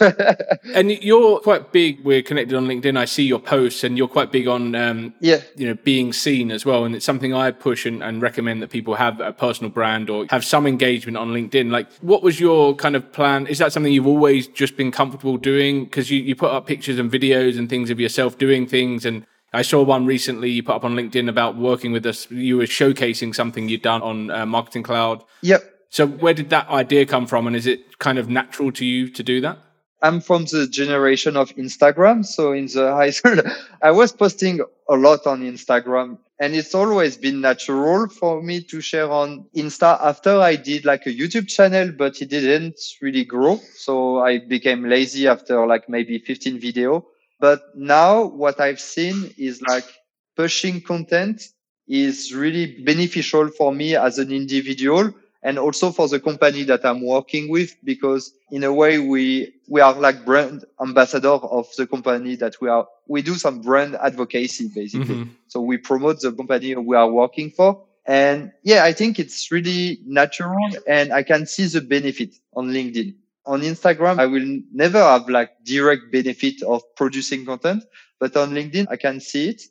and 0.74 0.90
you're 0.90 1.38
quite 1.40 1.72
big. 1.72 2.02
We're 2.04 2.22
connected 2.22 2.56
on 2.56 2.66
LinkedIn. 2.66 2.96
I 2.96 3.04
see 3.04 3.24
your 3.24 3.38
posts, 3.38 3.84
and 3.84 3.98
you're 3.98 4.08
quite 4.08 4.32
big 4.32 4.48
on, 4.48 4.74
um, 4.74 5.14
yeah, 5.20 5.42
you 5.56 5.68
know, 5.68 5.74
being 5.74 6.10
seen 6.14 6.50
as 6.50 6.64
well. 6.64 6.86
And 6.86 6.96
it's 6.96 7.04
something 7.04 7.34
I 7.34 7.50
push 7.50 7.84
and, 7.84 8.02
and, 8.02 8.22
recommend 8.22 8.62
that 8.62 8.70
people 8.70 8.94
have 8.94 9.20
a 9.20 9.32
personal 9.32 9.70
brand 9.70 10.08
or 10.08 10.26
have 10.30 10.42
some 10.42 10.66
engagement 10.66 11.18
on 11.18 11.28
LinkedIn. 11.28 11.70
Like, 11.70 11.92
what 12.00 12.22
was 12.22 12.40
your 12.40 12.74
kind 12.76 12.96
of 12.96 13.12
plan? 13.12 13.46
Is 13.46 13.58
that 13.58 13.72
something 13.74 13.92
you've 13.92 14.06
always 14.06 14.48
just 14.48 14.76
been 14.76 14.90
comfortable 14.90 15.36
doing? 15.36 15.84
Because 15.84 16.10
you, 16.10 16.22
you 16.22 16.34
put 16.34 16.50
up 16.50 16.66
pictures 16.66 16.98
and 16.98 17.10
videos 17.10 17.58
and 17.58 17.68
things 17.68 17.90
of 17.90 18.00
yourself 18.00 18.38
doing 18.38 18.66
things, 18.66 19.04
and 19.04 19.26
I 19.52 19.62
saw 19.62 19.82
one 19.82 20.06
recently 20.06 20.50
you 20.50 20.62
put 20.62 20.76
up 20.76 20.84
on 20.84 20.94
LinkedIn 20.94 21.28
about 21.28 21.58
working 21.58 21.92
with 21.92 22.06
us. 22.06 22.30
You 22.30 22.56
were 22.56 22.64
showcasing 22.64 23.34
something 23.34 23.68
you'd 23.68 23.82
done 23.82 24.00
on 24.00 24.30
uh, 24.30 24.46
Marketing 24.46 24.82
Cloud. 24.82 25.24
Yep. 25.42 25.71
So 25.92 26.06
where 26.06 26.32
did 26.32 26.48
that 26.48 26.70
idea 26.70 27.04
come 27.04 27.26
from, 27.26 27.46
and 27.46 27.54
is 27.54 27.66
it 27.66 27.98
kind 27.98 28.18
of 28.18 28.30
natural 28.30 28.72
to 28.72 28.84
you 28.84 29.10
to 29.10 29.22
do 29.22 29.42
that? 29.42 29.58
I'm 30.00 30.22
from 30.22 30.46
the 30.46 30.66
generation 30.66 31.36
of 31.36 31.54
Instagram. 31.56 32.24
So 32.24 32.52
in 32.52 32.66
the 32.66 32.92
high 32.92 33.10
school, 33.18 33.36
I 33.82 33.90
was 33.90 34.10
posting 34.10 34.60
a 34.88 34.96
lot 34.96 35.26
on 35.26 35.42
Instagram 35.42 36.18
and 36.40 36.56
it's 36.56 36.74
always 36.74 37.16
been 37.16 37.40
natural 37.40 38.08
for 38.08 38.42
me 38.42 38.62
to 38.62 38.80
share 38.80 39.08
on 39.12 39.44
Insta 39.54 39.96
after 40.02 40.40
I 40.40 40.56
did 40.56 40.84
like 40.84 41.06
a 41.06 41.14
YouTube 41.14 41.46
channel, 41.46 41.92
but 41.96 42.20
it 42.20 42.30
didn't 42.30 42.80
really 43.00 43.24
grow. 43.24 43.60
So 43.74 44.18
I 44.18 44.38
became 44.38 44.88
lazy 44.88 45.28
after 45.28 45.64
like 45.66 45.88
maybe 45.88 46.18
15 46.18 46.58
video. 46.58 47.06
But 47.38 47.60
now 47.76 48.24
what 48.24 48.60
I've 48.60 48.80
seen 48.80 49.32
is 49.38 49.62
like 49.62 49.84
pushing 50.36 50.80
content 50.80 51.42
is 51.86 52.34
really 52.34 52.82
beneficial 52.82 53.48
for 53.48 53.72
me 53.72 53.94
as 53.94 54.18
an 54.18 54.32
individual 54.32 55.12
and 55.42 55.58
also 55.58 55.90
for 55.90 56.08
the 56.08 56.20
company 56.20 56.62
that 56.64 56.84
I'm 56.84 57.04
working 57.04 57.48
with, 57.48 57.74
because 57.84 58.32
in 58.50 58.64
a 58.64 58.72
way 58.72 58.98
we, 58.98 59.52
we 59.68 59.80
are 59.80 59.94
like 59.94 60.24
brand 60.24 60.64
ambassador 60.80 61.28
of 61.28 61.68
the 61.76 61.86
company 61.86 62.36
that 62.36 62.60
we 62.60 62.68
are, 62.68 62.86
we 63.08 63.22
do 63.22 63.34
some 63.34 63.60
brand 63.60 63.96
advocacy 63.96 64.70
basically. 64.74 65.14
Mm-hmm. 65.14 65.30
So 65.48 65.60
we 65.60 65.78
promote 65.78 66.20
the 66.20 66.32
company 66.32 66.74
we 66.76 66.96
are 66.96 67.10
working 67.10 67.50
for. 67.50 67.84
And 68.06 68.52
yeah, 68.62 68.84
I 68.84 68.92
think 68.92 69.18
it's 69.18 69.50
really 69.50 70.00
natural 70.06 70.56
and 70.86 71.12
I 71.12 71.22
can 71.22 71.46
see 71.46 71.66
the 71.66 71.80
benefit 71.80 72.34
on 72.54 72.68
LinkedIn. 72.68 73.14
On 73.44 73.60
Instagram, 73.62 74.20
I 74.20 74.26
will 74.26 74.60
never 74.72 75.00
have 75.00 75.28
like 75.28 75.50
direct 75.64 76.12
benefit 76.12 76.62
of 76.62 76.82
producing 76.94 77.44
content, 77.44 77.82
but 78.20 78.36
on 78.36 78.50
LinkedIn, 78.52 78.86
I 78.88 78.96
can 78.96 79.18
see 79.18 79.48
it. 79.48 79.62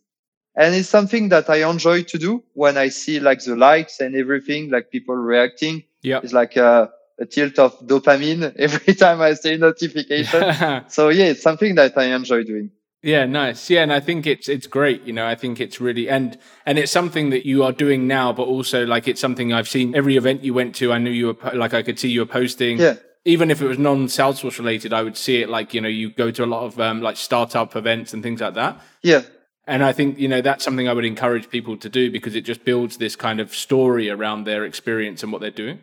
And 0.55 0.75
it's 0.75 0.89
something 0.89 1.29
that 1.29 1.49
I 1.49 1.67
enjoy 1.69 2.03
to 2.03 2.17
do 2.17 2.43
when 2.53 2.77
I 2.77 2.89
see 2.89 3.19
like 3.19 3.43
the 3.43 3.55
likes 3.55 3.99
and 3.99 4.15
everything, 4.15 4.69
like 4.69 4.91
people 4.91 5.15
reacting. 5.15 5.83
Yeah. 6.01 6.19
It's 6.23 6.33
like 6.33 6.57
a, 6.57 6.91
a 7.19 7.25
tilt 7.25 7.57
of 7.59 7.79
dopamine 7.87 8.53
every 8.59 8.93
time 8.93 9.21
I 9.21 9.33
see 9.33 9.53
a 9.53 9.57
notification. 9.57 10.83
so 10.89 11.09
yeah, 11.09 11.25
it's 11.25 11.41
something 11.41 11.75
that 11.75 11.97
I 11.97 12.05
enjoy 12.05 12.43
doing. 12.43 12.71
Yeah, 13.03 13.25
nice. 13.25 13.69
Yeah, 13.69 13.81
and 13.81 13.91
I 13.91 13.99
think 13.99 14.27
it's 14.27 14.47
it's 14.47 14.67
great. 14.67 15.03
You 15.03 15.13
know, 15.13 15.25
I 15.25 15.33
think 15.33 15.59
it's 15.59 15.81
really 15.81 16.07
and 16.07 16.37
and 16.67 16.77
it's 16.77 16.91
something 16.91 17.31
that 17.31 17.47
you 17.47 17.63
are 17.63 17.71
doing 17.71 18.07
now, 18.07 18.31
but 18.31 18.43
also 18.43 18.85
like 18.85 19.07
it's 19.07 19.19
something 19.19 19.51
I've 19.51 19.67
seen 19.67 19.95
every 19.95 20.17
event 20.17 20.43
you 20.43 20.53
went 20.53 20.75
to. 20.75 20.93
I 20.93 20.99
knew 20.99 21.09
you 21.09 21.27
were 21.27 21.51
like 21.53 21.73
I 21.73 21.81
could 21.81 21.97
see 21.97 22.09
you 22.09 22.19
were 22.19 22.27
posting. 22.27 22.77
Yeah. 22.77 22.95
Even 23.25 23.49
if 23.49 23.61
it 23.61 23.67
was 23.67 23.79
non 23.79 24.05
Salesforce 24.05 24.59
related, 24.59 24.93
I 24.93 25.01
would 25.01 25.17
see 25.17 25.41
it 25.41 25.49
like 25.49 25.73
you 25.73 25.81
know 25.81 25.87
you 25.87 26.11
go 26.11 26.29
to 26.29 26.43
a 26.43 26.45
lot 26.45 26.63
of 26.63 26.79
um, 26.79 27.01
like 27.01 27.17
startup 27.17 27.75
events 27.75 28.13
and 28.13 28.21
things 28.21 28.39
like 28.39 28.53
that. 28.53 28.79
Yeah. 29.01 29.21
And 29.67 29.83
I 29.83 29.93
think, 29.93 30.17
you 30.17 30.27
know, 30.27 30.41
that's 30.41 30.63
something 30.63 30.87
I 30.87 30.93
would 30.93 31.05
encourage 31.05 31.49
people 31.49 31.77
to 31.77 31.89
do 31.89 32.11
because 32.11 32.35
it 32.35 32.41
just 32.41 32.65
builds 32.65 32.97
this 32.97 33.15
kind 33.15 33.39
of 33.39 33.53
story 33.53 34.09
around 34.09 34.43
their 34.43 34.65
experience 34.65 35.23
and 35.23 35.31
what 35.31 35.41
they're 35.41 35.51
doing. 35.51 35.79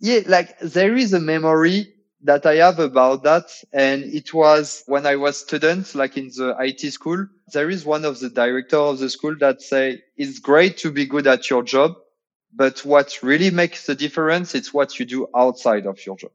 Yeah, 0.00 0.20
like 0.26 0.58
there 0.60 0.94
is 0.94 1.12
a 1.14 1.20
memory 1.20 1.92
that 2.22 2.44
I 2.44 2.56
have 2.56 2.78
about 2.78 3.22
that. 3.22 3.44
And 3.72 4.04
it 4.04 4.34
was 4.34 4.82
when 4.86 5.06
I 5.06 5.16
was 5.16 5.38
student, 5.38 5.94
like 5.94 6.16
in 6.16 6.28
the 6.28 6.54
IT 6.58 6.92
school, 6.92 7.26
there 7.52 7.70
is 7.70 7.84
one 7.84 8.04
of 8.04 8.20
the 8.20 8.28
director 8.28 8.76
of 8.76 8.98
the 8.98 9.08
school 9.08 9.36
that 9.40 9.62
say, 9.62 10.02
it's 10.16 10.38
great 10.38 10.76
to 10.78 10.90
be 10.90 11.06
good 11.06 11.26
at 11.26 11.48
your 11.48 11.62
job, 11.62 11.94
but 12.54 12.80
what 12.80 13.22
really 13.22 13.50
makes 13.50 13.86
the 13.86 13.94
difference, 13.94 14.54
it's 14.54 14.74
what 14.74 14.98
you 14.98 15.06
do 15.06 15.28
outside 15.34 15.86
of 15.86 16.04
your 16.04 16.16
job. 16.16 16.32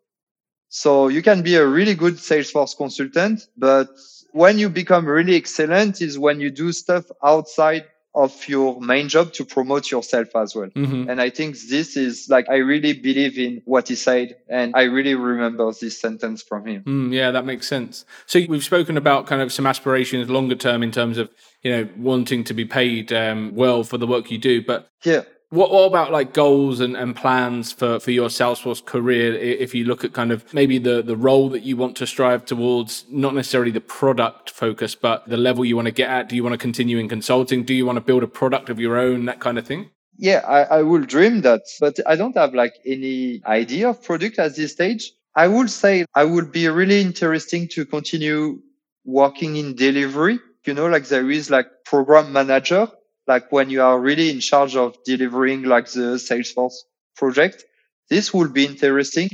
So 0.69 1.09
you 1.09 1.21
can 1.21 1.41
be 1.41 1.55
a 1.55 1.67
really 1.67 1.95
good 1.95 2.15
Salesforce 2.15 2.77
consultant, 2.77 3.47
but 3.57 3.89
when 4.31 4.57
you 4.57 4.69
become 4.69 5.05
really 5.05 5.35
excellent 5.35 6.01
is 6.01 6.17
when 6.17 6.39
you 6.39 6.49
do 6.49 6.71
stuff 6.71 7.05
outside 7.23 7.85
of 8.13 8.47
your 8.47 8.79
main 8.81 9.07
job 9.07 9.31
to 9.31 9.45
promote 9.45 9.89
yourself 9.89 10.35
as 10.35 10.53
well. 10.53 10.67
Mm-hmm. 10.67 11.09
And 11.09 11.21
I 11.21 11.29
think 11.29 11.57
this 11.69 11.95
is 11.95 12.27
like, 12.29 12.49
I 12.49 12.57
really 12.57 12.91
believe 12.93 13.37
in 13.37 13.61
what 13.65 13.87
he 13.87 13.95
said. 13.95 14.35
And 14.49 14.73
I 14.75 14.83
really 14.83 15.15
remember 15.15 15.71
this 15.71 15.99
sentence 15.99 16.43
from 16.43 16.65
him. 16.65 16.83
Mm, 16.83 17.13
yeah, 17.13 17.31
that 17.31 17.45
makes 17.45 17.67
sense. 17.67 18.03
So 18.25 18.41
we've 18.49 18.63
spoken 18.63 18.97
about 18.97 19.27
kind 19.27 19.41
of 19.41 19.53
some 19.53 19.65
aspirations 19.65 20.29
longer 20.29 20.55
term 20.55 20.83
in 20.83 20.91
terms 20.91 21.17
of, 21.17 21.29
you 21.61 21.71
know, 21.71 21.89
wanting 21.95 22.43
to 22.45 22.53
be 22.53 22.65
paid 22.65 23.13
um, 23.13 23.55
well 23.55 23.83
for 23.83 23.97
the 23.97 24.07
work 24.07 24.29
you 24.29 24.37
do. 24.37 24.61
But 24.61 24.89
yeah. 25.05 25.21
What, 25.51 25.69
what 25.69 25.83
about 25.83 26.13
like 26.13 26.33
goals 26.33 26.79
and, 26.79 26.95
and 26.95 27.13
plans 27.13 27.73
for, 27.73 27.99
for 27.99 28.11
your 28.11 28.29
Salesforce 28.29 28.83
career? 28.83 29.35
If 29.35 29.75
you 29.75 29.83
look 29.83 30.05
at 30.05 30.13
kind 30.13 30.31
of 30.31 30.53
maybe 30.53 30.77
the, 30.77 31.01
the 31.01 31.17
role 31.17 31.49
that 31.49 31.63
you 31.63 31.75
want 31.75 31.97
to 31.97 32.07
strive 32.07 32.45
towards, 32.45 33.03
not 33.09 33.35
necessarily 33.35 33.71
the 33.71 33.81
product 33.81 34.49
focus, 34.49 34.95
but 34.95 35.27
the 35.27 35.35
level 35.35 35.65
you 35.65 35.75
want 35.75 35.87
to 35.87 35.91
get 35.91 36.09
at. 36.09 36.29
Do 36.29 36.37
you 36.37 36.43
want 36.43 36.53
to 36.53 36.57
continue 36.57 36.99
in 36.99 37.09
consulting? 37.09 37.65
Do 37.65 37.73
you 37.73 37.85
want 37.85 37.97
to 37.97 38.01
build 38.01 38.23
a 38.23 38.27
product 38.27 38.69
of 38.69 38.79
your 38.79 38.97
own, 38.97 39.25
that 39.25 39.41
kind 39.41 39.57
of 39.57 39.67
thing? 39.67 39.89
Yeah, 40.15 40.41
I, 40.47 40.77
I 40.77 40.81
will 40.83 41.01
dream 41.01 41.41
that, 41.41 41.63
but 41.81 41.99
I 42.07 42.15
don't 42.15 42.37
have 42.37 42.53
like 42.53 42.75
any 42.85 43.41
idea 43.45 43.89
of 43.89 44.01
product 44.01 44.39
at 44.39 44.55
this 44.55 44.71
stage. 44.71 45.11
I 45.35 45.49
would 45.49 45.69
say 45.69 46.05
I 46.15 46.23
would 46.23 46.53
be 46.53 46.69
really 46.69 47.01
interesting 47.01 47.67
to 47.69 47.85
continue 47.85 48.61
working 49.03 49.57
in 49.57 49.75
delivery. 49.75 50.39
You 50.65 50.75
know, 50.75 50.87
like 50.87 51.07
there 51.07 51.29
is 51.29 51.49
like 51.49 51.67
program 51.83 52.31
manager 52.31 52.87
like 53.27 53.51
when 53.51 53.69
you 53.69 53.81
are 53.81 53.99
really 53.99 54.29
in 54.29 54.39
charge 54.39 54.75
of 54.75 54.97
delivering 55.05 55.63
like 55.63 55.87
the 55.91 56.17
Salesforce 56.17 56.75
project. 57.15 57.65
This 58.09 58.33
will 58.33 58.49
be 58.49 58.65
interesting. 58.65 59.29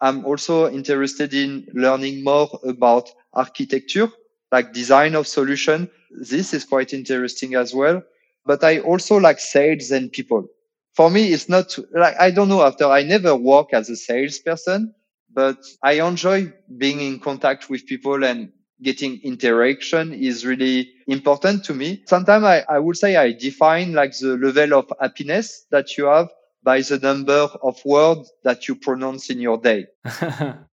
I'm 0.00 0.24
also 0.24 0.70
interested 0.70 1.34
in 1.34 1.66
learning 1.74 2.24
more 2.24 2.48
about 2.64 3.10
architecture, 3.34 4.08
like 4.50 4.72
design 4.72 5.14
of 5.14 5.26
solution. 5.26 5.90
This 6.10 6.54
is 6.54 6.64
quite 6.64 6.92
interesting 6.92 7.54
as 7.54 7.74
well. 7.74 8.02
But 8.44 8.64
I 8.64 8.80
also 8.80 9.18
like 9.18 9.38
sales 9.38 9.90
and 9.90 10.10
people. 10.10 10.46
For 10.94 11.10
me, 11.10 11.32
it's 11.32 11.48
not 11.48 11.78
like, 11.92 12.16
I 12.18 12.30
don't 12.30 12.48
know 12.48 12.62
after 12.62 12.86
I 12.86 13.02
never 13.02 13.34
work 13.34 13.68
as 13.72 13.88
a 13.88 13.96
salesperson, 13.96 14.94
but 15.32 15.58
I 15.82 15.92
enjoy 16.02 16.52
being 16.76 17.00
in 17.00 17.18
contact 17.18 17.70
with 17.70 17.86
people 17.86 18.24
and 18.24 18.52
getting 18.82 19.20
interaction 19.22 20.12
is 20.12 20.44
really 20.44 20.90
important 21.06 21.64
to 21.64 21.74
me. 21.74 22.02
Sometimes 22.06 22.44
I, 22.44 22.64
I 22.68 22.78
would 22.78 22.96
say 22.96 23.16
I 23.16 23.32
define 23.32 23.92
like 23.92 24.16
the 24.18 24.36
level 24.36 24.78
of 24.78 24.92
happiness 25.00 25.66
that 25.70 25.96
you 25.96 26.06
have 26.06 26.28
by 26.62 26.80
the 26.80 26.98
number 26.98 27.48
of 27.62 27.84
words 27.84 28.32
that 28.44 28.68
you 28.68 28.74
pronounce 28.74 29.30
in 29.30 29.40
your 29.40 29.58
day. 29.58 29.86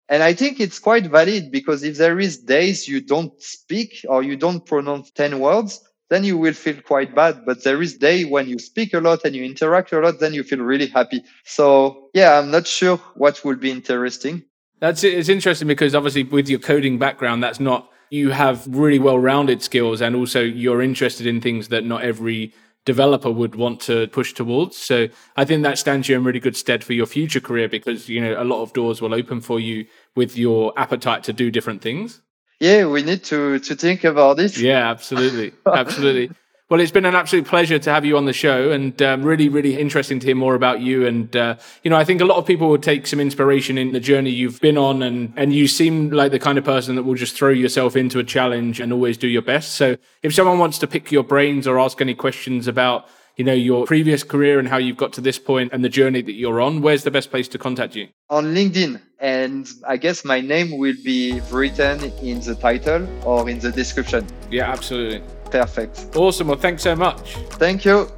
and 0.10 0.24
I 0.24 0.34
think 0.34 0.60
it's 0.60 0.80
quite 0.80 1.08
valid 1.08 1.52
because 1.52 1.84
if 1.84 1.98
there 1.98 2.20
is 2.20 2.38
days 2.38 2.88
you 2.88 3.02
don't 3.02 3.40
speak 3.42 4.06
or 4.08 4.24
you 4.24 4.36
don't 4.38 4.66
pronounce 4.66 5.12
10 5.12 5.40
words, 5.40 5.82
then 6.10 6.24
you 6.24 6.38
will 6.38 6.54
feel 6.54 6.80
quite 6.82 7.16
bad. 7.16 7.46
But 7.46 7.64
there 7.64 7.82
is 7.82 7.98
day 7.98 8.24
when 8.24 8.48
you 8.48 8.60
speak 8.60 8.94
a 8.94 9.00
lot 9.00 9.26
and 9.26 9.36
you 9.36 9.44
interact 9.44 9.92
a 9.94 10.00
lot, 10.00 10.20
then 10.20 10.34
you 10.34 10.44
feel 10.44 10.60
really 10.60 10.88
happy. 10.88 11.24
So 11.44 12.10
yeah, 12.14 12.40
I'm 12.40 12.52
not 12.52 12.68
sure 12.68 12.98
what 13.16 13.44
will 13.44 13.56
be 13.56 13.72
interesting. 13.72 14.44
That's. 14.80 15.04
It's 15.04 15.30
interesting 15.30 15.68
because 15.68 15.96
obviously 15.96 16.24
with 16.24 16.50
your 16.50 16.60
coding 16.60 17.00
background, 17.00 17.42
that's 17.42 17.60
not 17.60 17.90
you 18.14 18.30
have 18.30 18.64
really 18.68 19.00
well 19.00 19.18
rounded 19.18 19.64
skills 19.64 20.00
and 20.00 20.16
also 20.16 20.40
you're 20.40 20.84
interested 20.84 21.26
in 21.26 21.42
things 21.42 21.70
that 21.70 21.84
not 21.84 22.04
every 22.04 22.54
developer 22.86 23.32
would 23.32 23.56
want 23.56 23.80
to 23.80 24.06
push 24.10 24.34
towards. 24.34 24.78
So 24.78 25.08
I 25.36 25.46
think 25.46 25.64
that 25.64 25.80
stands 25.80 26.08
you 26.08 26.16
in 26.16 26.24
really 26.24 26.40
good 26.40 26.56
stead 26.56 26.84
for 26.84 26.94
your 26.94 27.08
future 27.08 27.40
career 27.40 27.68
because, 27.68 28.10
you 28.10 28.22
know, 28.22 28.40
a 28.40 28.44
lot 28.44 28.62
of 28.62 28.72
doors 28.74 29.02
will 29.02 29.16
open 29.16 29.42
for 29.42 29.60
you 29.60 29.88
with 30.16 30.38
your 30.38 30.74
appetite 30.78 31.24
to 31.24 31.34
do 31.34 31.50
different 31.50 31.82
things. 31.82 32.22
Yeah, 32.60 32.86
we 32.86 33.02
need 33.02 33.24
to 33.26 33.58
to 33.58 33.76
think 33.76 34.04
about 34.04 34.40
it. 34.40 34.60
Yeah, 34.60 34.92
absolutely. 34.92 35.54
absolutely. 35.66 36.30
Well, 36.70 36.80
it's 36.80 36.92
been 36.92 37.06
an 37.06 37.14
absolute 37.14 37.46
pleasure 37.46 37.78
to 37.78 37.92
have 37.92 38.06
you 38.06 38.16
on 38.16 38.26
the 38.26 38.34
show, 38.34 38.72
and 38.72 39.00
um, 39.02 39.22
really, 39.22 39.50
really 39.50 39.78
interesting 39.78 40.20
to 40.20 40.26
hear 40.26 40.36
more 40.36 40.56
about 40.56 40.80
you. 40.80 41.06
And 41.06 41.36
uh, 41.36 41.58
you 41.84 41.90
know, 41.90 41.98
I 41.98 42.06
think 42.06 42.22
a 42.22 42.26
lot 42.26 42.38
of 42.38 42.46
people 42.46 42.70
would 42.70 42.82
take 42.82 43.06
some 43.06 43.20
inspiration 43.20 43.78
in 43.78 43.92
the 43.92 44.00
journey 44.00 44.30
you've 44.30 44.62
been 44.62 44.78
on, 44.78 45.04
and 45.04 45.34
and 45.36 45.54
you 45.54 45.68
seem 45.68 46.10
like 46.10 46.32
the 46.32 46.40
kind 46.40 46.58
of 46.58 46.64
person 46.64 46.96
that 46.96 47.04
will 47.04 47.16
just 47.16 47.36
throw 47.36 47.50
yourself 47.50 47.98
into 47.98 48.18
a 48.18 48.24
challenge 48.24 48.80
and 48.80 48.94
always 48.94 49.18
do 49.18 49.28
your 49.28 49.42
best. 49.42 49.74
So, 49.74 49.98
if 50.24 50.34
someone 50.34 50.58
wants 50.58 50.80
to 50.80 50.88
pick 50.88 51.12
your 51.12 51.24
brains 51.24 51.68
or 51.68 51.78
ask 51.78 52.00
any 52.00 52.16
questions 52.16 52.66
about 52.68 53.10
you 53.36 53.44
know 53.44 53.54
your 53.54 53.86
previous 53.86 54.24
career 54.24 54.58
and 54.58 54.70
how 54.70 54.78
you've 54.78 54.98
got 54.98 55.12
to 55.14 55.22
this 55.22 55.38
point 55.38 55.74
and 55.74 55.84
the 55.84 55.90
journey 55.90 56.22
that 56.22 56.34
you're 56.34 56.62
on, 56.62 56.82
where's 56.82 57.04
the 57.04 57.12
best 57.12 57.30
place 57.30 57.50
to 57.50 57.58
contact 57.58 57.94
you? 57.94 58.08
On 58.30 58.56
LinkedIn, 58.56 59.02
and 59.20 59.70
I 59.86 59.98
guess 59.98 60.24
my 60.24 60.40
name 60.40 60.78
will 60.78 60.96
be 61.04 61.42
written 61.52 62.06
in 62.24 62.40
the 62.40 62.56
title 62.56 63.06
or 63.26 63.50
in 63.50 63.60
the 63.60 63.72
description. 63.72 64.26
Yeah, 64.50 64.72
absolutely. 64.72 65.22
Perfect. 65.54 66.16
Awesome. 66.16 66.48
Well, 66.48 66.58
thanks 66.58 66.82
so 66.82 66.96
much. 66.96 67.36
Thank 67.62 67.86
you. 67.86 68.10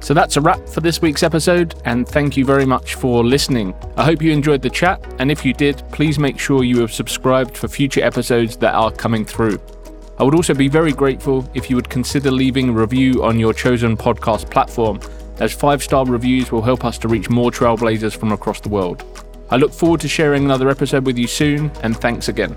So 0.00 0.14
that's 0.14 0.38
a 0.38 0.40
wrap 0.40 0.66
for 0.66 0.80
this 0.80 1.02
week's 1.02 1.22
episode, 1.22 1.74
and 1.84 2.08
thank 2.08 2.38
you 2.38 2.46
very 2.46 2.64
much 2.64 2.94
for 2.94 3.22
listening. 3.22 3.74
I 3.98 4.04
hope 4.04 4.22
you 4.22 4.32
enjoyed 4.32 4.62
the 4.62 4.70
chat, 4.70 5.04
and 5.18 5.30
if 5.30 5.44
you 5.44 5.52
did, 5.52 5.82
please 5.92 6.18
make 6.18 6.38
sure 6.38 6.64
you 6.64 6.80
have 6.80 6.90
subscribed 6.90 7.54
for 7.54 7.68
future 7.68 8.02
episodes 8.02 8.56
that 8.58 8.74
are 8.74 8.90
coming 8.90 9.26
through. 9.26 9.60
I 10.18 10.24
would 10.24 10.34
also 10.34 10.54
be 10.54 10.68
very 10.68 10.92
grateful 10.92 11.46
if 11.52 11.68
you 11.68 11.76
would 11.76 11.90
consider 11.90 12.30
leaving 12.30 12.70
a 12.70 12.72
review 12.72 13.22
on 13.22 13.38
your 13.38 13.52
chosen 13.52 13.94
podcast 13.94 14.50
platform, 14.50 15.00
as 15.40 15.52
five 15.52 15.82
star 15.82 16.06
reviews 16.06 16.50
will 16.50 16.62
help 16.62 16.82
us 16.82 16.96
to 16.98 17.08
reach 17.08 17.28
more 17.28 17.50
trailblazers 17.50 18.16
from 18.16 18.32
across 18.32 18.60
the 18.60 18.70
world. 18.70 19.04
I 19.50 19.56
look 19.56 19.74
forward 19.74 20.00
to 20.00 20.08
sharing 20.08 20.46
another 20.46 20.70
episode 20.70 21.04
with 21.04 21.18
you 21.18 21.26
soon, 21.26 21.70
and 21.82 21.94
thanks 21.94 22.28
again. 22.28 22.56